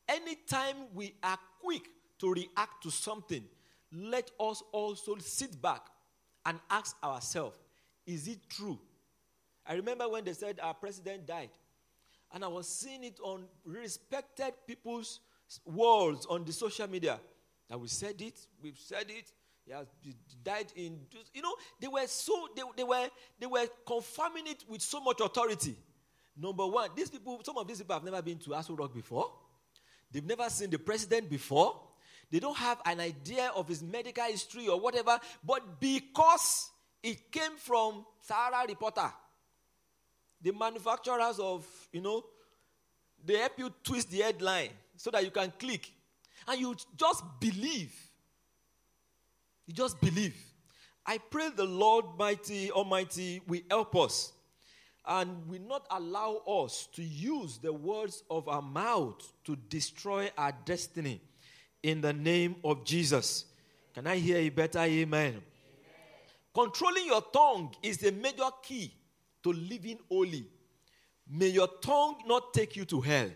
Anytime 0.07 0.75
we 0.93 1.13
are 1.23 1.37
quick 1.61 1.83
to 2.19 2.33
react 2.33 2.81
to 2.83 2.91
something, 2.91 3.43
let 3.93 4.31
us 4.39 4.63
also 4.71 5.15
sit 5.17 5.61
back 5.61 5.85
and 6.45 6.59
ask 6.69 6.95
ourselves 7.03 7.57
is 8.05 8.27
it 8.27 8.39
true? 8.49 8.79
I 9.65 9.75
remember 9.75 10.09
when 10.09 10.25
they 10.25 10.33
said 10.33 10.59
our 10.61 10.73
president 10.73 11.25
died, 11.25 11.51
and 12.33 12.43
I 12.43 12.49
was 12.49 12.67
seeing 12.67 13.03
it 13.05 13.17
on 13.23 13.45
respected 13.63 14.53
people's 14.67 15.21
walls 15.63 16.25
on 16.29 16.43
the 16.43 16.51
social 16.51 16.87
media. 16.89 17.17
That 17.69 17.79
we 17.79 17.87
said 17.87 18.19
it, 18.19 18.45
we've 18.61 18.77
said 18.77 19.05
it, 19.07 19.31
he 19.65 19.71
has 19.71 19.87
died 20.43 20.67
in 20.75 20.99
you 21.33 21.41
know 21.41 21.55
they 21.79 21.87
were 21.87 22.05
so 22.07 22.49
they, 22.55 22.61
they 22.75 22.83
were 22.83 23.07
they 23.39 23.47
were 23.47 23.65
confirming 23.85 24.47
it 24.47 24.63
with 24.67 24.81
so 24.81 24.99
much 25.01 25.21
authority 25.21 25.75
number 26.37 26.67
one 26.67 26.89
these 26.95 27.09
people 27.09 27.39
some 27.43 27.57
of 27.57 27.67
these 27.67 27.77
people 27.77 27.95
have 27.95 28.03
never 28.03 28.21
been 28.21 28.37
to 28.37 28.49
Aso 28.49 28.77
Rock 28.77 28.93
before 28.93 29.31
they've 30.11 30.25
never 30.25 30.49
seen 30.49 30.69
the 30.69 30.77
president 30.79 31.29
before 31.29 31.79
they 32.33 32.39
don't 32.39 32.57
have 32.57 32.81
an 32.83 32.99
idea 32.99 33.51
of 33.55 33.67
his 33.67 33.83
medical 33.83 34.25
history 34.25 34.67
or 34.67 34.79
whatever 34.79 35.19
but 35.45 35.79
because 35.79 36.71
it 37.03 37.31
came 37.31 37.55
from 37.57 38.03
Sahara 38.21 38.65
Reporter 38.67 39.13
the 40.41 40.51
manufacturers 40.51 41.37
of 41.39 41.65
you 41.91 42.01
know 42.01 42.25
they 43.25 43.37
help 43.37 43.57
you 43.57 43.73
twist 43.83 44.11
the 44.11 44.17
headline 44.17 44.69
so 44.97 45.11
that 45.11 45.23
you 45.23 45.31
can 45.31 45.51
click. 45.57 45.91
And 46.47 46.59
you 46.59 46.75
just 46.97 47.23
believe. 47.39 47.93
You 49.65 49.73
just 49.73 49.99
believe. 50.01 50.35
I 51.05 51.17
pray 51.17 51.49
the 51.55 51.65
Lord 51.65 52.05
mighty, 52.17 52.71
almighty 52.71 53.41
will 53.47 53.61
help 53.69 53.95
us 53.95 54.33
and 55.05 55.47
will 55.47 55.61
not 55.61 55.85
allow 55.91 56.41
us 56.47 56.87
to 56.93 57.03
use 57.03 57.57
the 57.57 57.73
words 57.73 58.23
of 58.29 58.47
our 58.47 58.61
mouth 58.61 59.33
to 59.45 59.55
destroy 59.55 60.31
our 60.37 60.53
destiny 60.65 61.21
in 61.83 61.99
the 61.99 62.13
name 62.13 62.55
of 62.63 62.85
Jesus. 62.85 63.45
Can 63.93 64.07
I 64.07 64.15
hear 64.15 64.37
a 64.37 64.49
better 64.49 64.79
amen? 64.79 65.05
amen? 65.05 65.41
Controlling 66.53 67.05
your 67.05 67.21
tongue 67.21 67.75
is 67.83 67.97
the 67.97 68.11
major 68.11 68.49
key 68.63 68.91
to 69.43 69.51
living 69.51 69.99
holy. 70.09 70.47
May 71.29 71.49
your 71.49 71.67
tongue 71.81 72.15
not 72.25 72.53
take 72.53 72.75
you 72.75 72.85
to 72.85 73.01
hell. 73.01 73.29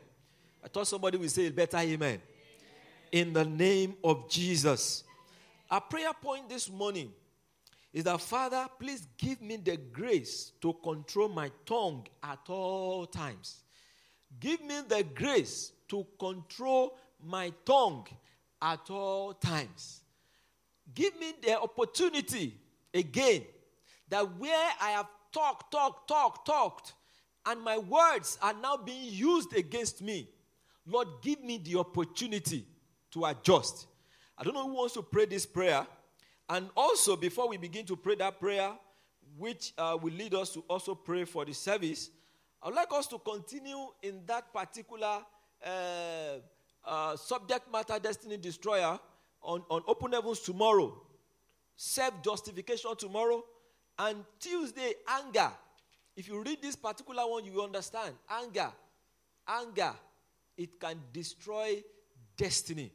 I 0.63 0.67
thought 0.69 0.87
somebody 0.87 1.17
would 1.17 1.29
say 1.29 1.47
a 1.47 1.51
better 1.51 1.77
amen. 1.77 1.97
amen. 1.99 2.21
In 3.11 3.33
the 3.33 3.45
name 3.45 3.95
of 4.03 4.29
Jesus. 4.29 5.03
Our 5.69 5.81
prayer 5.81 6.13
point 6.13 6.49
this 6.49 6.69
morning 6.69 7.11
is 7.93 8.05
that, 8.05 8.21
Father, 8.21 8.67
please 8.79 9.07
give 9.17 9.41
me 9.41 9.57
the 9.57 9.77
grace 9.77 10.53
to 10.61 10.73
control 10.83 11.29
my 11.29 11.51
tongue 11.65 12.05
at 12.23 12.39
all 12.47 13.05
times. 13.05 13.63
Give 14.39 14.61
me 14.61 14.81
the 14.87 15.03
grace 15.03 15.71
to 15.89 16.05
control 16.19 16.97
my 17.23 17.51
tongue 17.65 18.05
at 18.61 18.89
all 18.89 19.33
times. 19.33 20.01
Give 20.93 21.17
me 21.19 21.33
the 21.41 21.59
opportunity 21.59 22.55
again 22.93 23.43
that 24.09 24.37
where 24.37 24.69
I 24.81 24.91
have 24.91 25.07
talked, 25.31 25.71
talked, 25.71 26.07
talked, 26.07 26.45
talked, 26.45 26.93
and 27.45 27.61
my 27.61 27.77
words 27.77 28.37
are 28.41 28.53
now 28.53 28.77
being 28.77 29.13
used 29.13 29.53
against 29.55 30.01
me, 30.01 30.29
Lord, 30.85 31.07
give 31.21 31.43
me 31.43 31.57
the 31.57 31.79
opportunity 31.79 32.65
to 33.11 33.25
adjust. 33.25 33.87
I 34.37 34.43
don't 34.43 34.53
know 34.53 34.67
who 34.67 34.75
wants 34.75 34.93
to 34.95 35.01
pray 35.01 35.25
this 35.25 35.45
prayer. 35.45 35.85
And 36.49 36.69
also, 36.75 37.15
before 37.15 37.49
we 37.49 37.57
begin 37.57 37.85
to 37.85 37.95
pray 37.95 38.15
that 38.15 38.39
prayer, 38.39 38.71
which 39.37 39.73
uh, 39.77 39.97
will 40.01 40.13
lead 40.13 40.33
us 40.33 40.53
to 40.53 40.63
also 40.67 40.95
pray 40.95 41.25
for 41.25 41.43
the 41.43 41.53
service, 41.53 42.09
I 42.61 42.67
would 42.67 42.75
like 42.75 42.91
us 42.91 43.07
to 43.07 43.19
continue 43.19 43.87
in 44.01 44.21
that 44.25 44.53
particular 44.53 45.19
uh, 45.63 46.39
uh, 46.87 47.15
subject 47.15 47.71
matter, 47.71 47.99
Destiny 47.99 48.37
Destroyer, 48.37 48.99
on, 49.41 49.63
on 49.69 49.83
Open 49.87 50.13
Heavens 50.13 50.39
tomorrow, 50.39 50.99
self 51.75 52.23
justification 52.23 52.95
tomorrow, 52.97 53.43
and 53.99 54.23
Tuesday, 54.39 54.93
anger. 55.07 55.51
If 56.15 56.27
you 56.27 56.41
read 56.41 56.61
this 56.61 56.75
particular 56.75 57.23
one, 57.27 57.45
you 57.45 57.51
will 57.51 57.65
understand. 57.65 58.15
Anger, 58.29 58.71
anger, 59.47 59.93
it 60.57 60.79
can 60.79 60.99
destroy 61.13 61.83
destiny 62.35 62.91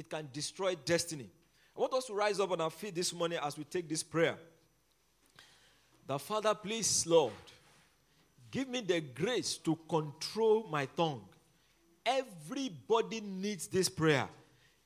it 0.00 0.08
can 0.08 0.28
destroy 0.32 0.74
destiny. 0.74 1.28
I 1.76 1.80
want 1.80 1.92
us 1.92 2.06
to 2.06 2.14
rise 2.14 2.40
up 2.40 2.50
on 2.50 2.60
our 2.60 2.70
feet 2.70 2.94
this 2.94 3.12
morning 3.12 3.38
as 3.42 3.58
we 3.58 3.64
take 3.64 3.86
this 3.86 4.02
prayer. 4.02 4.36
The 6.06 6.18
Father, 6.18 6.54
please, 6.54 7.06
Lord, 7.06 7.32
give 8.50 8.68
me 8.68 8.80
the 8.80 9.00
grace 9.00 9.58
to 9.58 9.78
control 9.88 10.66
my 10.70 10.86
tongue. 10.86 11.22
Everybody 12.04 13.20
needs 13.20 13.66
this 13.66 13.88
prayer. 13.88 14.28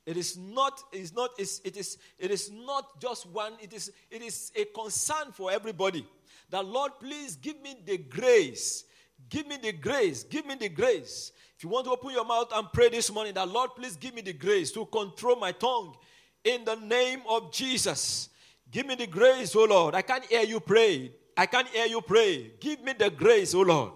It 0.07 0.17
is 0.17 0.37
not, 0.37 0.83
it 0.93 1.01
is 1.01 1.15
not, 1.15 1.31
it 1.39 1.77
is, 1.77 1.99
it 2.19 2.31
is 2.31 2.51
not 2.51 3.01
just 3.01 3.27
one, 3.27 3.55
it 3.61 3.73
is, 3.73 3.91
it 4.11 4.23
is 4.23 4.53
a 4.55 4.67
concern 4.67 5.33
for 5.33 5.51
everybody. 5.51 6.07
That 6.51 6.67
Lord, 6.67 6.93
please 7.01 7.37
give 7.37 7.61
me 7.63 7.77
the 7.85 7.99
grace. 7.99 8.85
Give 9.31 9.47
me 9.47 9.57
the 9.57 9.73
grace. 9.73 10.25
Give 10.25 10.45
me 10.45 10.57
the 10.57 10.69
grace 10.69 11.33
if 11.57 11.63
you 11.63 11.69
want 11.69 11.87
to 11.87 11.93
open 11.93 12.11
your 12.11 12.25
mouth 12.25 12.51
and 12.53 12.67
pray 12.73 12.89
this 12.89 13.13
morning, 13.13 13.35
that 13.35 13.49
Lord, 13.49 13.71
please 13.77 13.97
give 13.97 14.15
me 14.15 14.23
the 14.23 14.33
grace 14.33 14.73
to 14.73 14.85
control 14.87 15.37
my 15.37 15.53
tongue 15.53 15.95
in 16.43 16.65
the 16.65 16.75
name 16.75 17.21
of 17.29 17.53
Jesus. 17.53 18.29
Give 18.71 18.87
me 18.87 18.97
the 18.97 19.07
grace, 19.07 19.55
oh 19.55 19.65
Lord. 19.65 19.95
I 19.95 20.03
can't 20.03 20.25
hear 20.25 20.43
you 20.43 20.59
pray. 20.59 21.13
I 21.37 21.47
can't 21.47 21.69
hear 21.69 21.87
you 21.87 22.01
pray. 22.01 22.53
Give 22.59 22.83
me 22.83 22.93
the 22.93 23.09
grace, 23.09 23.55
oh 23.55 23.61
Lord, 23.61 23.93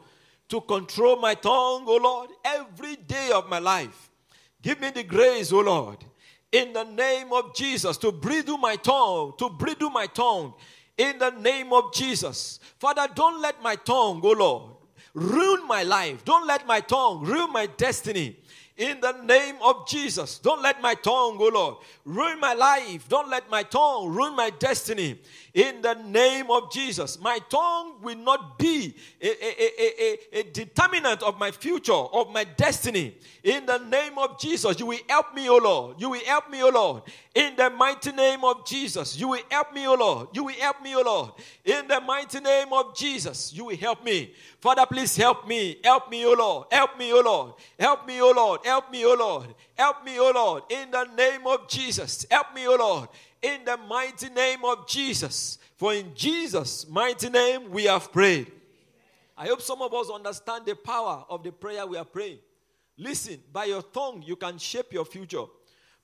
to 0.48 0.60
control 0.62 1.16
my 1.16 1.34
tongue, 1.34 1.84
O 1.86 1.96
Lord, 2.02 2.30
every 2.44 2.96
day 2.96 3.30
of 3.32 3.48
my 3.48 3.58
life. 3.58 4.10
Give 4.62 4.80
me 4.80 4.90
the 4.90 5.02
grace, 5.02 5.52
O 5.52 5.60
Lord, 5.60 5.98
in 6.50 6.72
the 6.72 6.84
name 6.84 7.32
of 7.32 7.54
Jesus, 7.54 7.96
to 7.98 8.10
bridle 8.10 8.58
my 8.58 8.76
tongue, 8.76 9.34
to 9.38 9.50
bridle 9.50 9.90
my 9.90 10.06
tongue 10.06 10.54
in 10.96 11.18
the 11.18 11.30
name 11.30 11.72
of 11.72 11.92
Jesus. 11.92 12.58
Father, 12.78 13.06
don't 13.14 13.40
let 13.40 13.62
my 13.62 13.76
tongue, 13.76 14.20
O 14.24 14.30
Lord, 14.32 14.72
ruin 15.14 15.66
my 15.66 15.82
life. 15.82 16.24
Don't 16.24 16.46
let 16.46 16.66
my 16.66 16.80
tongue 16.80 17.24
ruin 17.24 17.52
my 17.52 17.66
destiny 17.66 18.36
in 18.78 19.00
the 19.00 19.12
name 19.24 19.56
of 19.60 19.86
Jesus. 19.88 20.38
Don't 20.38 20.62
let 20.62 20.80
my 20.80 20.94
tongue, 20.94 21.36
oh 21.40 21.50
Lord, 21.52 21.76
ruin 22.04 22.38
my 22.38 22.54
life. 22.54 23.08
Don't 23.08 23.28
let 23.28 23.50
my 23.50 23.64
tongue 23.64 24.08
ruin 24.08 24.36
my 24.36 24.50
destiny. 24.50 25.20
In 25.52 25.82
the 25.82 25.94
name 25.94 26.48
of 26.48 26.70
Jesus. 26.70 27.20
My 27.20 27.40
tongue 27.50 28.00
will 28.00 28.16
not 28.16 28.56
be 28.56 28.94
a, 29.20 29.26
a, 29.26 29.82
a, 29.82 30.38
a, 30.40 30.42
determinant 30.52 31.24
of 31.24 31.40
my 31.40 31.50
future, 31.50 31.92
of 31.92 32.32
my 32.32 32.44
destiny. 32.44 33.16
In 33.42 33.66
the 33.66 33.78
name 33.78 34.16
of 34.16 34.38
Jesus, 34.38 34.78
you 34.78 34.86
will 34.86 34.98
help 35.08 35.34
me, 35.34 35.48
oh 35.48 35.56
Lord. 35.56 36.00
You 36.00 36.10
will 36.10 36.24
help 36.24 36.48
me, 36.48 36.62
oh 36.62 36.68
Lord. 36.68 37.02
In 37.34 37.56
the 37.56 37.70
mighty 37.70 38.12
name 38.12 38.44
of 38.44 38.64
Jesus, 38.64 39.18
you 39.18 39.28
will 39.28 39.42
help 39.50 39.74
me, 39.74 39.88
oh 39.88 39.94
Lord. 39.94 40.28
You 40.32 40.44
will 40.44 40.54
help 40.54 40.80
me, 40.82 40.94
oh 40.94 41.02
Lord. 41.02 41.30
In 41.64 41.88
the 41.88 42.00
mighty 42.00 42.38
name 42.38 42.72
of 42.72 42.94
Jesus, 42.94 43.52
you 43.52 43.64
will 43.64 43.76
help 43.76 44.04
me. 44.04 44.32
Father, 44.60 44.86
please 44.86 45.14
help 45.16 45.46
me. 45.46 45.78
Help 45.84 46.10
me, 46.10 46.26
O 46.26 46.32
Lord. 46.32 46.66
Help 46.72 46.98
me, 46.98 47.12
O 47.12 47.20
Lord. 47.20 47.52
Help 47.78 48.06
me, 48.06 48.20
O 48.20 48.32
Lord. 48.32 48.60
Help 48.68 48.90
me, 48.90 49.02
O 49.06 49.14
Lord. 49.14 49.46
Help 49.74 50.04
me, 50.04 50.20
O 50.20 50.30
Lord. 50.30 50.62
In 50.68 50.90
the 50.90 51.04
name 51.04 51.46
of 51.46 51.66
Jesus. 51.68 52.26
Help 52.30 52.54
me, 52.54 52.68
O 52.68 52.76
Lord. 52.76 53.08
In 53.40 53.64
the 53.64 53.78
mighty 53.78 54.28
name 54.28 54.62
of 54.62 54.86
Jesus. 54.86 55.58
For 55.78 55.94
in 55.94 56.14
Jesus' 56.14 56.86
mighty 56.86 57.30
name 57.30 57.70
we 57.70 57.84
have 57.84 58.12
prayed. 58.12 58.52
I 59.38 59.46
hope 59.46 59.62
some 59.62 59.80
of 59.80 59.94
us 59.94 60.10
understand 60.10 60.66
the 60.66 60.76
power 60.76 61.24
of 61.30 61.42
the 61.42 61.50
prayer 61.50 61.86
we 61.86 61.96
are 61.96 62.04
praying. 62.04 62.40
Listen, 62.98 63.38
by 63.50 63.64
your 63.64 63.80
tongue, 63.80 64.22
you 64.26 64.36
can 64.36 64.58
shape 64.58 64.92
your 64.92 65.06
future. 65.06 65.44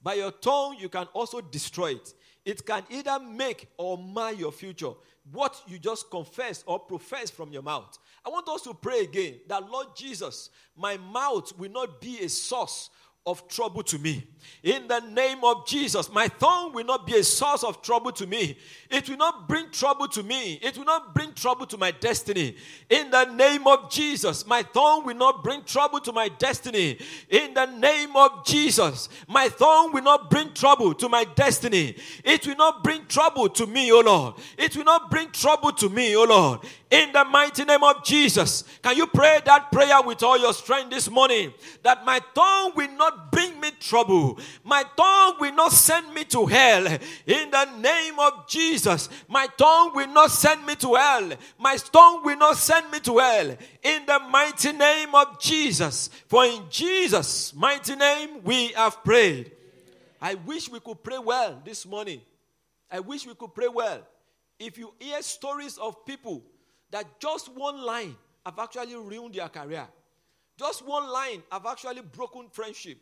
By 0.02 0.14
your 0.14 0.30
tongue, 0.30 0.78
you 0.80 0.88
can 0.88 1.06
also 1.12 1.42
destroy 1.42 1.96
it. 1.96 2.14
It 2.44 2.66
can 2.66 2.82
either 2.90 3.18
make 3.18 3.68
or 3.78 3.96
mar 3.96 4.32
your 4.32 4.52
future. 4.52 4.90
What 5.32 5.62
you 5.66 5.78
just 5.78 6.10
confess 6.10 6.62
or 6.66 6.78
profess 6.78 7.30
from 7.30 7.50
your 7.50 7.62
mouth. 7.62 7.98
I 8.24 8.28
want 8.28 8.48
us 8.48 8.62
to 8.62 8.74
pray 8.74 9.00
again 9.00 9.36
that 9.48 9.70
Lord 9.70 9.88
Jesus, 9.96 10.50
my 10.76 10.98
mouth 10.98 11.56
will 11.58 11.70
not 11.70 12.00
be 12.00 12.20
a 12.20 12.28
source 12.28 12.90
of 13.26 13.48
trouble 13.48 13.82
to 13.82 13.98
me. 13.98 14.22
In 14.62 14.86
the 14.86 15.00
name 15.00 15.44
of 15.44 15.66
Jesus, 15.66 16.12
my 16.12 16.28
tongue 16.28 16.74
will 16.74 16.84
not 16.84 17.06
be 17.06 17.16
a 17.16 17.24
source 17.24 17.64
of 17.64 17.80
trouble 17.80 18.12
to 18.12 18.26
me. 18.26 18.58
It 18.90 19.08
will 19.08 19.16
not 19.16 19.48
bring 19.48 19.70
trouble 19.70 20.08
to 20.08 20.22
me. 20.22 20.54
It 20.62 20.76
will 20.76 20.84
not 20.84 21.14
bring 21.14 21.32
trouble 21.32 21.64
to 21.66 21.78
my 21.78 21.90
destiny. 21.90 22.56
In 22.90 23.10
the 23.10 23.24
name 23.24 23.66
of 23.66 23.90
Jesus, 23.90 24.46
my 24.46 24.60
tongue 24.60 25.06
will 25.06 25.16
not 25.16 25.42
bring 25.42 25.64
trouble 25.64 26.00
to 26.00 26.12
my 26.12 26.28
destiny. 26.28 26.98
In 27.30 27.54
the 27.54 27.64
name 27.64 28.14
of 28.14 28.44
Jesus, 28.44 29.08
my 29.26 29.48
tongue 29.48 29.92
will 29.92 30.02
not 30.02 30.28
bring 30.28 30.52
trouble 30.52 30.92
to 30.94 31.08
my 31.08 31.24
destiny. 31.24 31.96
It 32.24 32.46
will 32.46 32.56
not 32.56 32.84
bring 32.84 33.06
trouble 33.06 33.48
to 33.50 33.66
me, 33.66 33.90
O 33.90 34.00
Lord. 34.00 34.34
It 34.58 34.76
will 34.76 34.84
not 34.84 35.10
bring 35.10 35.30
trouble 35.30 35.72
to 35.72 35.88
me, 35.88 36.14
O 36.14 36.24
Lord. 36.24 36.60
In 36.90 37.12
the 37.12 37.24
mighty 37.24 37.64
name 37.64 37.82
of 37.82 38.04
Jesus, 38.04 38.62
can 38.82 38.96
you 38.96 39.06
pray 39.06 39.40
that 39.46 39.72
prayer 39.72 40.00
with 40.02 40.22
all 40.22 40.38
your 40.38 40.52
strength 40.52 40.90
this 40.90 41.10
morning? 41.10 41.52
That 41.82 42.04
my 42.04 42.20
tongue 42.34 42.72
will 42.76 42.90
not 42.92 43.32
bring 43.32 43.58
me 43.58 43.70
trouble. 43.80 44.38
My 44.62 44.84
tongue 44.96 45.36
will 45.40 45.54
not 45.54 45.72
send 45.72 46.12
me 46.14 46.24
to 46.26 46.46
hell. 46.46 46.86
In 47.26 47.50
the 47.50 47.64
name 47.80 48.18
of 48.20 48.46
Jesus, 48.46 49.08
my 49.28 49.46
tongue 49.56 49.92
will 49.94 50.08
not 50.08 50.30
send 50.30 50.64
me 50.66 50.76
to 50.76 50.94
hell. 50.94 51.32
My 51.58 51.76
tongue 51.76 52.24
will 52.24 52.36
not 52.36 52.58
send 52.58 52.90
me 52.90 53.00
to 53.00 53.18
hell. 53.18 53.56
In 53.82 54.06
the 54.06 54.20
mighty 54.30 54.72
name 54.72 55.14
of 55.14 55.40
Jesus. 55.40 56.10
For 56.28 56.44
in 56.44 56.62
Jesus' 56.70 57.54
mighty 57.54 57.96
name 57.96 58.44
we 58.44 58.68
have 58.68 59.02
prayed. 59.02 59.52
I 60.20 60.34
wish 60.34 60.70
we 60.70 60.80
could 60.80 61.02
pray 61.02 61.18
well 61.18 61.60
this 61.64 61.86
morning. 61.86 62.20
I 62.90 63.00
wish 63.00 63.26
we 63.26 63.34
could 63.34 63.54
pray 63.54 63.68
well. 63.68 64.00
If 64.58 64.78
you 64.78 64.94
hear 65.00 65.20
stories 65.22 65.76
of 65.78 66.06
people 66.06 66.44
that 66.94 67.18
just 67.18 67.52
one 67.56 67.82
line 67.84 68.14
have 68.46 68.56
actually 68.56 68.94
ruined 68.94 69.34
their 69.34 69.48
career. 69.48 69.84
Just 70.56 70.86
one 70.86 71.08
line 71.10 71.42
have 71.50 71.66
actually 71.66 72.02
broken 72.02 72.48
friendship. 72.48 72.98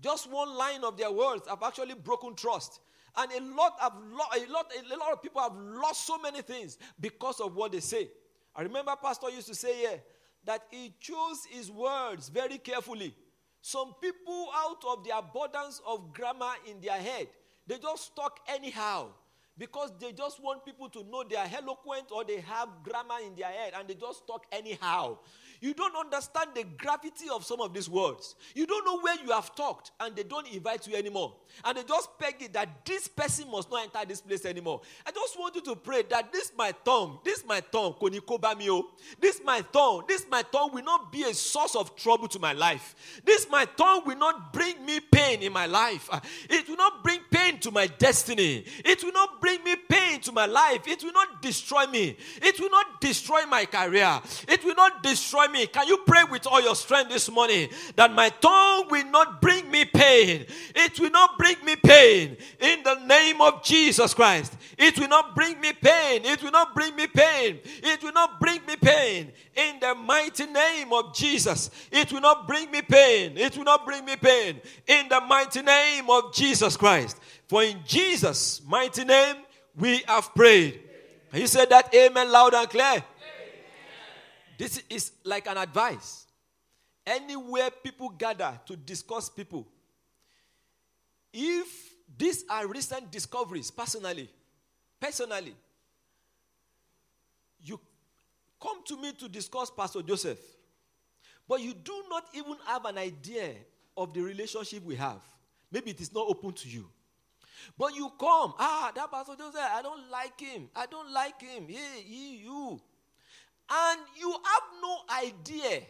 Just 0.00 0.28
one 0.28 0.52
line 0.56 0.82
of 0.82 0.96
their 0.96 1.12
words 1.12 1.46
have 1.48 1.62
actually 1.62 1.94
broken 1.94 2.34
trust. 2.34 2.80
And 3.16 3.30
a 3.30 3.40
lot 3.54 3.78
of 3.80 3.92
a 3.94 4.52
lot 4.52 4.72
a 4.92 4.96
lot 4.96 5.12
of 5.12 5.22
people 5.22 5.40
have 5.40 5.52
lost 5.54 6.08
so 6.08 6.18
many 6.18 6.42
things 6.42 6.76
because 7.00 7.38
of 7.38 7.54
what 7.54 7.70
they 7.70 7.78
say. 7.78 8.08
I 8.52 8.62
remember 8.62 8.94
Pastor 9.00 9.30
used 9.30 9.46
to 9.46 9.54
say 9.54 9.76
here 9.76 10.02
that 10.44 10.62
he 10.72 10.92
chose 10.98 11.44
his 11.48 11.70
words 11.70 12.28
very 12.28 12.58
carefully. 12.58 13.14
Some 13.60 13.94
people, 14.02 14.48
out 14.56 14.82
of 14.88 15.04
the 15.04 15.16
abundance 15.16 15.80
of 15.86 16.12
grammar 16.12 16.54
in 16.68 16.80
their 16.80 16.98
head, 16.98 17.28
they 17.64 17.78
just 17.78 18.16
talk 18.16 18.40
anyhow 18.48 19.10
because 19.58 19.92
they 19.98 20.12
just 20.12 20.42
want 20.42 20.64
people 20.64 20.88
to 20.90 21.02
know 21.04 21.24
they 21.28 21.36
are 21.36 21.48
eloquent 21.56 22.06
or 22.10 22.24
they 22.24 22.40
have 22.40 22.68
grammar 22.82 23.16
in 23.24 23.34
their 23.34 23.48
head 23.48 23.72
and 23.78 23.88
they 23.88 23.94
just 23.94 24.26
talk 24.26 24.44
anyhow. 24.52 25.18
You 25.66 25.74
don't 25.74 25.96
understand 25.96 26.50
the 26.54 26.62
gravity 26.62 27.24
of 27.28 27.44
some 27.44 27.60
of 27.60 27.74
these 27.74 27.90
words. 27.90 28.36
You 28.54 28.68
don't 28.68 28.84
know 28.84 29.00
where 29.00 29.16
you 29.20 29.32
have 29.32 29.52
talked, 29.56 29.90
and 29.98 30.14
they 30.14 30.22
don't 30.22 30.46
invite 30.46 30.86
you 30.86 30.94
anymore. 30.94 31.34
And 31.64 31.76
they 31.76 31.82
just 31.82 32.16
peg 32.20 32.36
it 32.38 32.52
that 32.52 32.84
this 32.84 33.08
person 33.08 33.50
must 33.50 33.68
not 33.68 33.82
enter 33.82 34.06
this 34.06 34.20
place 34.20 34.44
anymore. 34.44 34.82
I 35.04 35.10
just 35.10 35.36
want 35.36 35.56
you 35.56 35.62
to 35.62 35.74
pray 35.74 36.04
that 36.10 36.32
this 36.32 36.52
my 36.56 36.70
tongue, 36.84 37.18
this 37.24 37.44
my 37.44 37.58
tongue, 37.58 37.96
this 39.20 39.40
my 39.44 39.60
tongue, 39.72 40.04
this 40.06 40.26
my 40.30 40.42
tongue 40.42 40.72
will 40.72 40.84
not 40.84 41.10
be 41.10 41.24
a 41.24 41.34
source 41.34 41.74
of 41.74 41.96
trouble 41.96 42.28
to 42.28 42.38
my 42.38 42.52
life. 42.52 42.94
This 43.24 43.48
my 43.50 43.64
tongue 43.64 44.02
will 44.06 44.18
not 44.18 44.52
bring 44.52 44.86
me 44.86 45.00
pain 45.00 45.42
in 45.42 45.52
my 45.52 45.66
life. 45.66 46.08
It 46.48 46.68
will 46.68 46.76
not 46.76 47.02
bring 47.02 47.18
pain 47.32 47.58
to 47.60 47.72
my 47.72 47.88
destiny. 47.88 48.64
It 48.84 49.02
will 49.02 49.12
not 49.12 49.40
bring 49.40 49.64
me 49.64 49.74
pain 49.74 50.20
to 50.20 50.30
my 50.30 50.46
life. 50.46 50.86
It 50.86 51.02
will 51.02 51.12
not 51.12 51.42
destroy 51.42 51.88
me. 51.88 52.16
It 52.40 52.60
will 52.60 52.70
not 52.70 53.00
destroy 53.00 53.46
my 53.46 53.64
career. 53.64 54.20
It 54.46 54.64
will 54.64 54.76
not 54.76 55.02
destroy 55.02 55.48
me. 55.48 55.55
Can 55.64 55.88
you 55.88 55.98
pray 56.06 56.24
with 56.30 56.46
all 56.46 56.60
your 56.60 56.74
strength 56.74 57.10
this 57.10 57.30
morning 57.30 57.70
that 57.94 58.12
my 58.12 58.28
tongue 58.28 58.88
will 58.90 59.06
not 59.06 59.40
bring 59.40 59.70
me 59.70 59.84
pain? 59.86 60.44
It 60.74 61.00
will 61.00 61.10
not 61.10 61.38
bring 61.38 61.56
me 61.64 61.76
pain 61.76 62.36
in 62.60 62.82
the 62.82 62.96
name 63.06 63.40
of 63.40 63.62
Jesus 63.62 64.12
Christ. 64.12 64.54
It 64.76 64.98
will 64.98 65.08
not 65.08 65.34
bring 65.34 65.58
me 65.60 65.72
pain. 65.72 66.24
It 66.24 66.42
will 66.42 66.50
not 66.50 66.74
bring 66.74 66.94
me 66.94 67.06
pain. 67.06 67.60
It 67.82 68.02
will 68.02 68.12
not 68.12 68.38
bring 68.38 68.60
me 68.66 68.76
pain 68.76 69.32
in 69.54 69.80
the 69.80 69.94
mighty 69.94 70.46
name 70.46 70.92
of 70.92 71.14
Jesus. 71.14 71.70
It 71.90 72.12
will 72.12 72.20
not 72.20 72.46
bring 72.46 72.70
me 72.70 72.82
pain. 72.82 73.38
It 73.38 73.56
will 73.56 73.64
not 73.64 73.86
bring 73.86 74.04
me 74.04 74.16
pain 74.16 74.60
in 74.86 75.08
the 75.08 75.20
mighty 75.22 75.62
name 75.62 76.10
of 76.10 76.34
Jesus 76.34 76.76
Christ. 76.76 77.18
For 77.48 77.62
in 77.62 77.78
Jesus' 77.86 78.60
mighty 78.66 79.04
name 79.04 79.36
we 79.76 80.02
have 80.06 80.34
prayed. 80.34 80.80
He 81.32 81.46
said 81.46 81.70
that 81.70 81.94
amen 81.94 82.30
loud 82.30 82.54
and 82.54 82.68
clear. 82.68 83.02
This 84.58 84.82
is 84.88 85.12
like 85.24 85.46
an 85.46 85.58
advice. 85.58 86.26
Anywhere 87.06 87.70
people 87.70 88.08
gather 88.08 88.58
to 88.66 88.76
discuss 88.76 89.28
people, 89.28 89.66
if 91.32 91.66
these 92.16 92.44
are 92.48 92.66
recent 92.66 93.10
discoveries, 93.10 93.70
personally, 93.70 94.28
personally, 95.00 95.54
you 97.62 97.78
come 98.60 98.82
to 98.86 99.00
me 99.00 99.12
to 99.12 99.28
discuss 99.28 99.70
Pastor 99.70 100.02
Joseph, 100.02 100.38
but 101.48 101.60
you 101.60 101.74
do 101.74 102.04
not 102.08 102.24
even 102.34 102.56
have 102.66 102.84
an 102.86 102.98
idea 102.98 103.50
of 103.96 104.12
the 104.12 104.20
relationship 104.20 104.82
we 104.84 104.96
have. 104.96 105.20
Maybe 105.70 105.90
it 105.90 106.00
is 106.00 106.12
not 106.12 106.26
open 106.28 106.52
to 106.52 106.68
you. 106.68 106.88
But 107.78 107.94
you 107.94 108.10
come, 108.18 108.54
ah, 108.58 108.92
that 108.94 109.10
Pastor 109.10 109.34
Joseph, 109.36 109.60
I 109.60 109.82
don't 109.82 110.10
like 110.10 110.40
him. 110.40 110.68
I 110.74 110.86
don't 110.86 111.12
like 111.12 111.40
him. 111.40 111.66
He, 111.68 111.78
he, 112.04 112.36
you 112.38 112.80
and 113.70 114.00
you 114.18 114.30
have 114.30 114.62
no 114.80 114.98
idea. 115.22 115.82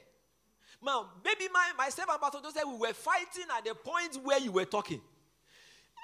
Now, 0.83 1.11
maybe 1.25 1.49
my, 1.53 1.73
myself 1.77 2.09
and 2.11 2.21
Pastor 2.21 2.39
Joseph, 2.43 2.65
we 2.67 2.79
were 2.79 2.95
fighting 2.95 3.47
at 3.57 3.65
the 3.65 3.75
point 3.75 4.19
where 4.23 4.39
you 4.39 4.53
were 4.53 4.65
talking. 4.65 5.01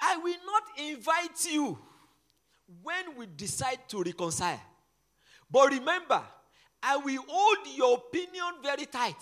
I 0.01 0.17
will 0.17 0.37
not 0.45 0.89
invite 0.89 1.45
you 1.49 1.77
when 2.81 3.17
we 3.17 3.27
decide 3.27 3.79
to 3.89 4.03
reconcile. 4.03 4.59
But 5.49 5.71
remember, 5.71 6.21
I 6.81 6.97
will 6.97 7.23
hold 7.27 7.67
your 7.75 7.97
opinion 7.97 8.61
very 8.61 8.85
tight 8.85 9.21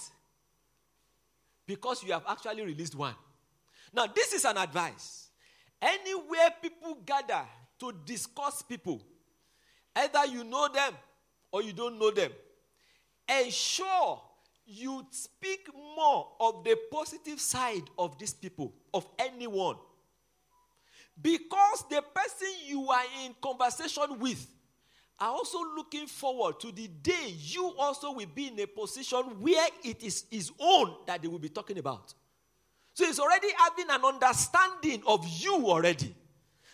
because 1.68 2.04
you 2.04 2.14
have 2.14 2.24
actually 2.28 2.64
released 2.64 2.96
one. 2.96 3.16
Now, 3.94 4.08
this 4.08 4.34
is 4.34 4.46
an 4.46 4.58
advice. 4.58 5.30
Anywhere 5.82 6.50
people 6.62 6.98
gather 7.06 7.44
to 7.80 7.94
discuss 8.06 8.62
people, 8.62 9.02
either 9.96 10.26
you 10.28 10.44
know 10.44 10.70
them 10.74 10.94
or 11.52 11.62
you 11.62 11.74
don't 11.74 12.00
know 12.00 12.12
them, 12.12 12.32
ensure 13.28 14.22
you 14.66 15.06
speak 15.12 15.68
more 15.96 16.28
of 16.40 16.64
the 16.64 16.78
positive 16.92 17.40
side 17.40 17.84
of 17.98 18.18
these 18.18 18.34
people, 18.34 18.74
of 18.94 19.08
anyone. 19.20 19.76
Because 21.22 21.86
the 21.90 22.02
person 22.02 22.48
you 22.66 22.90
are 22.90 23.04
in 23.26 23.36
conversation 23.42 24.20
with 24.20 24.48
are 25.20 25.32
also 25.32 25.60
looking 25.76 26.08
forward 26.08 26.60
to 26.60 26.72
the 26.72 26.88
day 26.88 27.36
you 27.38 27.74
also 27.78 28.14
will 28.14 28.26
be 28.34 28.48
in 28.48 28.60
a 28.60 28.66
position 28.66 29.18
where 29.40 29.68
it 29.84 30.02
is 30.02 30.26
his 30.32 30.52
own 30.60 30.96
that 31.06 31.22
they 31.22 31.28
will 31.28 31.38
be 31.38 31.50
talking 31.50 31.78
about. 31.78 32.14
So 32.94 33.06
he's 33.06 33.20
already 33.20 33.48
having 33.58 33.90
an 33.90 34.04
understanding 34.04 35.04
of 35.06 35.26
you 35.28 35.68
already. 35.68 36.16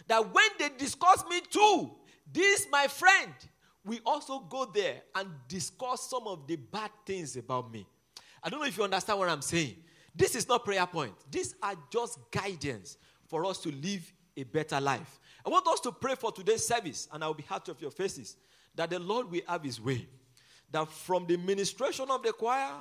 That 0.08 0.34
when 0.34 0.48
they 0.60 0.70
discuss 0.78 1.26
me 1.30 1.42
too, 1.50 1.92
This, 2.32 2.68
my 2.70 2.88
friend, 2.88 3.34
we 3.88 4.02
also 4.06 4.40
go 4.40 4.66
there 4.66 5.02
and 5.16 5.30
discuss 5.48 6.10
some 6.10 6.28
of 6.28 6.46
the 6.46 6.58
bad 6.58 6.92
things 7.06 7.38
about 7.38 7.72
me. 7.72 7.88
I 8.44 8.50
don't 8.50 8.60
know 8.60 8.66
if 8.66 8.78
you 8.78 8.84
understand 8.84 9.18
what 9.18 9.30
I'm 9.30 9.42
saying. 9.42 9.78
This 10.14 10.36
is 10.36 10.48
not 10.48 10.66
prayer 10.66 10.86
point. 10.86 11.14
These 11.32 11.56
are 11.64 11.76
just 11.90 12.20
guidance 12.32 12.98
for 13.28 13.46
us 13.46 13.60
to 13.60 13.72
live 13.72 14.12
a 14.36 14.44
better 14.44 14.82
life. 14.82 15.20
I 15.46 15.50
want 15.50 15.66
us 15.68 15.80
to 15.82 15.92
pray 15.92 16.16
for 16.16 16.32
today's 16.32 16.66
service, 16.66 17.08
and 17.14 17.24
I 17.24 17.28
will 17.28 17.34
be 17.34 17.46
happy 17.48 17.72
of 17.72 17.82
your 17.82 17.92
faces, 17.92 18.36
that 18.76 18.90
the 18.90 19.00
Lord 19.00 19.32
will 19.32 19.42
have 19.48 19.64
his 19.64 19.80
way. 19.80 20.08
That 20.72 20.90
from 20.90 21.26
the 21.26 21.38
ministration 21.38 22.08
of 22.10 22.24
the 22.24 22.34
choir 22.34 22.74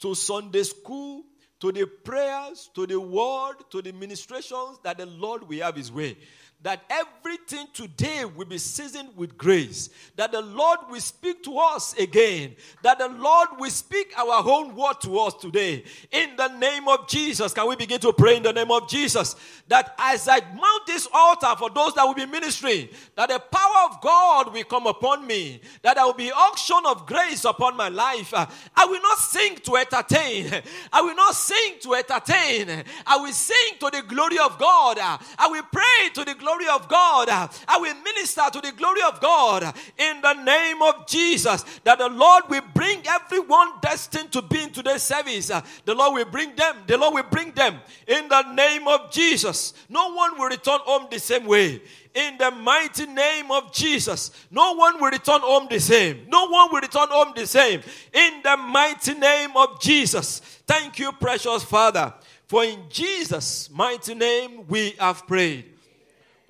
to 0.00 0.14
Sunday 0.14 0.64
school, 0.64 1.24
to 1.60 1.72
the 1.72 1.86
prayers, 1.86 2.68
to 2.74 2.86
the 2.86 3.00
word, 3.00 3.54
to 3.70 3.80
the 3.80 3.92
ministrations, 3.92 4.78
that 4.82 4.98
the 4.98 5.06
Lord 5.06 5.48
will 5.48 5.62
have 5.62 5.76
his 5.76 5.90
way 5.90 6.18
that 6.62 6.84
everything 6.88 7.66
today 7.72 8.24
will 8.24 8.46
be 8.46 8.58
seasoned 8.58 9.08
with 9.16 9.36
grace, 9.36 9.90
that 10.14 10.30
the 10.30 10.40
Lord 10.40 10.78
will 10.88 11.00
speak 11.00 11.42
to 11.42 11.58
us 11.58 11.92
again, 11.98 12.54
that 12.82 13.00
the 13.00 13.08
Lord 13.08 13.48
will 13.58 13.70
speak 13.70 14.12
our 14.16 14.48
own 14.48 14.76
word 14.76 15.00
to 15.02 15.18
us 15.18 15.34
today. 15.34 15.82
In 16.12 16.36
the 16.36 16.48
name 16.58 16.86
of 16.86 17.08
Jesus, 17.08 17.52
can 17.52 17.66
we 17.66 17.74
begin 17.74 17.98
to 18.00 18.12
pray 18.12 18.36
in 18.36 18.44
the 18.44 18.52
name 18.52 18.70
of 18.70 18.88
Jesus? 18.88 19.34
That 19.66 19.92
as 19.98 20.28
I 20.28 20.40
mount 20.54 20.86
this 20.86 21.08
altar 21.12 21.54
for 21.58 21.68
those 21.70 21.94
that 21.94 22.04
will 22.04 22.14
be 22.14 22.26
ministering, 22.26 22.88
that 23.16 23.28
the 23.28 23.40
power 23.40 23.90
of 23.90 24.00
God 24.00 24.52
will 24.52 24.64
come 24.64 24.86
upon 24.86 25.26
me, 25.26 25.60
that 25.82 25.96
there 25.96 26.06
will 26.06 26.14
be 26.14 26.30
unction 26.30 26.80
of 26.86 27.06
grace 27.06 27.44
upon 27.44 27.76
my 27.76 27.88
life. 27.88 28.32
I 28.34 28.84
will 28.84 29.02
not 29.02 29.18
sing 29.18 29.56
to 29.56 29.76
entertain, 29.76 30.62
I 30.92 31.02
will 31.02 31.16
not 31.16 31.34
sing 31.34 31.74
to 31.80 31.94
entertain, 31.94 32.84
I 33.04 33.16
will 33.16 33.32
sing 33.32 33.78
to 33.80 33.90
the 33.90 34.02
glory 34.06 34.38
of 34.38 34.60
God, 34.60 34.98
I 35.00 35.48
will 35.48 35.64
pray 35.72 36.10
to 36.14 36.24
the 36.24 36.34
glory 36.34 36.51
glory 36.52 36.68
of 36.74 36.88
God. 36.88 37.28
I 37.30 37.78
will 37.78 37.94
minister 38.02 38.42
to 38.52 38.60
the 38.60 38.72
glory 38.72 39.02
of 39.02 39.20
God 39.20 39.74
in 39.98 40.20
the 40.20 40.34
name 40.34 40.82
of 40.82 41.06
Jesus. 41.06 41.64
That 41.84 41.98
the 41.98 42.08
Lord 42.08 42.44
will 42.48 42.62
bring 42.74 43.02
everyone 43.06 43.72
destined 43.80 44.32
to 44.32 44.42
be 44.42 44.62
in 44.62 44.70
today's 44.70 45.02
service. 45.02 45.50
The 45.84 45.94
Lord 45.94 46.14
will 46.14 46.30
bring 46.30 46.54
them. 46.54 46.76
The 46.86 46.98
Lord 46.98 47.14
will 47.14 47.30
bring 47.30 47.52
them 47.52 47.78
in 48.06 48.28
the 48.28 48.52
name 48.52 48.86
of 48.88 49.10
Jesus. 49.10 49.74
No 49.88 50.12
one 50.12 50.38
will 50.38 50.48
return 50.48 50.80
home 50.84 51.06
the 51.10 51.18
same 51.18 51.46
way 51.46 51.82
in 52.14 52.36
the 52.36 52.50
mighty 52.50 53.06
name 53.06 53.50
of 53.50 53.72
Jesus. 53.72 54.30
No 54.50 54.74
one 54.74 55.00
will 55.00 55.10
return 55.10 55.40
home 55.40 55.66
the 55.70 55.80
same. 55.80 56.26
No 56.28 56.46
one 56.48 56.70
will 56.72 56.80
return 56.80 57.08
home 57.08 57.32
the 57.34 57.46
same. 57.46 57.80
In 58.12 58.40
the 58.42 58.56
mighty 58.56 59.14
name 59.14 59.56
of 59.56 59.80
Jesus. 59.80 60.40
Thank 60.66 60.98
you, 60.98 61.12
precious 61.12 61.64
Father. 61.64 62.12
For 62.46 62.64
in 62.64 62.80
Jesus' 62.90 63.70
mighty 63.72 64.14
name 64.14 64.66
we 64.68 64.90
have 64.98 65.26
prayed. 65.26 65.71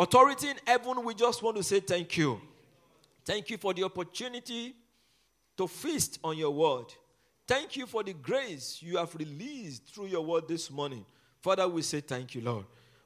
Authority 0.02 0.48
in 0.48 0.56
heaven, 0.66 1.04
we 1.04 1.14
just 1.14 1.44
want 1.44 1.56
to 1.56 1.62
say 1.62 1.78
thank 1.78 2.16
you. 2.16 2.40
Thank 3.24 3.50
you 3.50 3.56
for 3.56 3.72
the 3.72 3.84
opportunity 3.84 4.74
to 5.56 5.68
feast 5.68 6.18
on 6.24 6.36
your 6.36 6.50
word. 6.50 6.86
Thank 7.46 7.76
you 7.76 7.86
for 7.86 8.02
the 8.02 8.12
grace 8.12 8.80
you 8.82 8.96
have 8.96 9.14
released 9.14 9.94
through 9.94 10.06
your 10.06 10.24
word 10.24 10.48
this 10.48 10.72
morning. 10.72 11.06
Father, 11.40 11.68
we 11.68 11.82
say 11.82 12.00
thank 12.00 12.34
you, 12.34 12.40
Lord. 12.40 12.64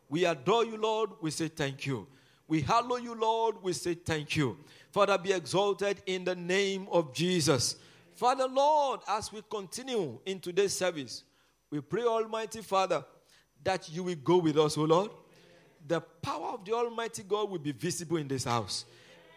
We 0.08 0.24
adore 0.24 0.64
you, 0.64 0.78
Lord. 0.78 1.10
We 1.20 1.30
say 1.32 1.48
thank 1.48 1.84
you. 1.84 2.06
We 2.48 2.62
hallow 2.62 2.96
you, 2.96 3.14
Lord. 3.14 3.56
We 3.62 3.74
say 3.74 3.92
thank 3.92 4.34
you. 4.34 4.56
Father, 4.90 5.18
be 5.18 5.34
exalted 5.34 6.00
in 6.06 6.24
the 6.24 6.34
name 6.34 6.88
of 6.90 7.12
Jesus. 7.12 7.76
Father, 8.14 8.48
Lord, 8.48 9.00
as 9.06 9.30
we 9.30 9.42
continue 9.50 10.18
in 10.24 10.40
today's 10.40 10.72
service, 10.72 11.24
we 11.70 11.82
pray, 11.82 12.04
Almighty 12.04 12.62
Father, 12.62 13.04
that 13.62 13.86
you 13.90 14.02
will 14.02 14.14
go 14.14 14.38
with 14.38 14.56
us, 14.56 14.78
O 14.78 14.84
Lord 14.84 15.10
the 15.88 16.00
power 16.00 16.48
of 16.48 16.64
the 16.64 16.72
Almighty 16.72 17.22
God 17.22 17.50
will 17.50 17.58
be 17.58 17.72
visible 17.72 18.16
in 18.16 18.28
this 18.28 18.44
house. 18.44 18.84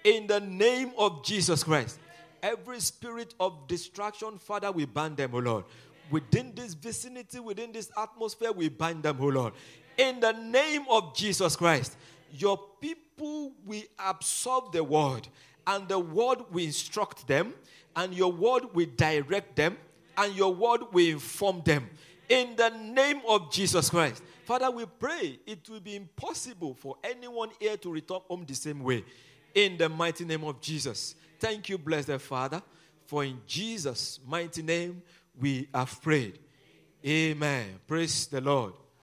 In 0.04 0.28
the 0.28 0.40
name 0.40 0.92
of 0.98 1.24
Jesus 1.24 1.64
Christ. 1.64 2.00
Every 2.42 2.80
spirit 2.80 3.34
of 3.40 3.68
distraction, 3.68 4.38
Father, 4.38 4.72
we 4.72 4.86
ban 4.86 5.16
them, 5.16 5.32
O 5.34 5.40
Lord. 5.40 5.66
Within 6.10 6.54
this 6.56 6.74
vicinity, 6.74 7.40
within 7.40 7.72
this 7.72 7.92
atmosphere, 7.98 8.52
we 8.52 8.70
bind 8.70 9.04
them, 9.04 9.18
O 9.20 9.28
Lord. 9.28 9.54
In 9.98 10.20
the 10.20 10.32
name 10.32 10.86
of 10.90 11.16
Jesus 11.16 11.56
Christ, 11.56 11.98
your 12.32 12.58
people 12.80 13.52
will 13.66 13.84
absorb 14.00 14.72
the 14.72 14.84
word, 14.84 15.28
and 15.68 15.88
the 15.88 16.00
word 16.00 16.40
will 16.52 16.64
instruct 16.64 17.28
them, 17.28 17.54
and 17.96 18.14
your 18.14 18.32
word 18.32 18.74
will 18.74 18.88
direct 18.96 19.58
them, 19.58 19.78
and 20.18 20.34
your 20.36 20.54
word 20.54 20.82
will 20.94 21.08
inform 21.08 21.62
them. 21.66 21.90
In 22.30 22.56
the 22.56 22.70
name 22.70 23.22
of 23.28 23.52
Jesus 23.52 23.90
Christ. 23.90 24.24
Father, 24.50 24.72
we 24.72 24.84
pray 24.88 25.40
it 25.46 25.70
will 25.70 25.80
be 25.80 25.96
impossible 25.96 26.74
for 26.74 26.96
anyone 27.04 27.52
here 27.60 27.78
to 27.78 27.92
return 27.92 28.18
home 28.28 28.46
the 28.48 28.56
same 28.56 28.84
way. 28.84 29.06
In 29.54 29.78
the 29.78 29.88
mighty 29.88 30.26
name 30.26 30.44
of 30.44 30.60
Jesus. 30.60 31.14
Thank 31.40 31.70
you, 31.70 31.78
blessed 31.78 32.20
Father, 32.20 32.60
for 33.06 33.24
in 33.24 33.40
Jesus' 33.46 34.20
mighty 34.26 34.64
name 34.64 35.04
we 35.40 35.68
have 35.72 36.02
prayed. 36.02 36.40
Amen. 37.06 37.80
Praise 37.86 38.26
the 38.26 38.42
Lord. 38.42 38.74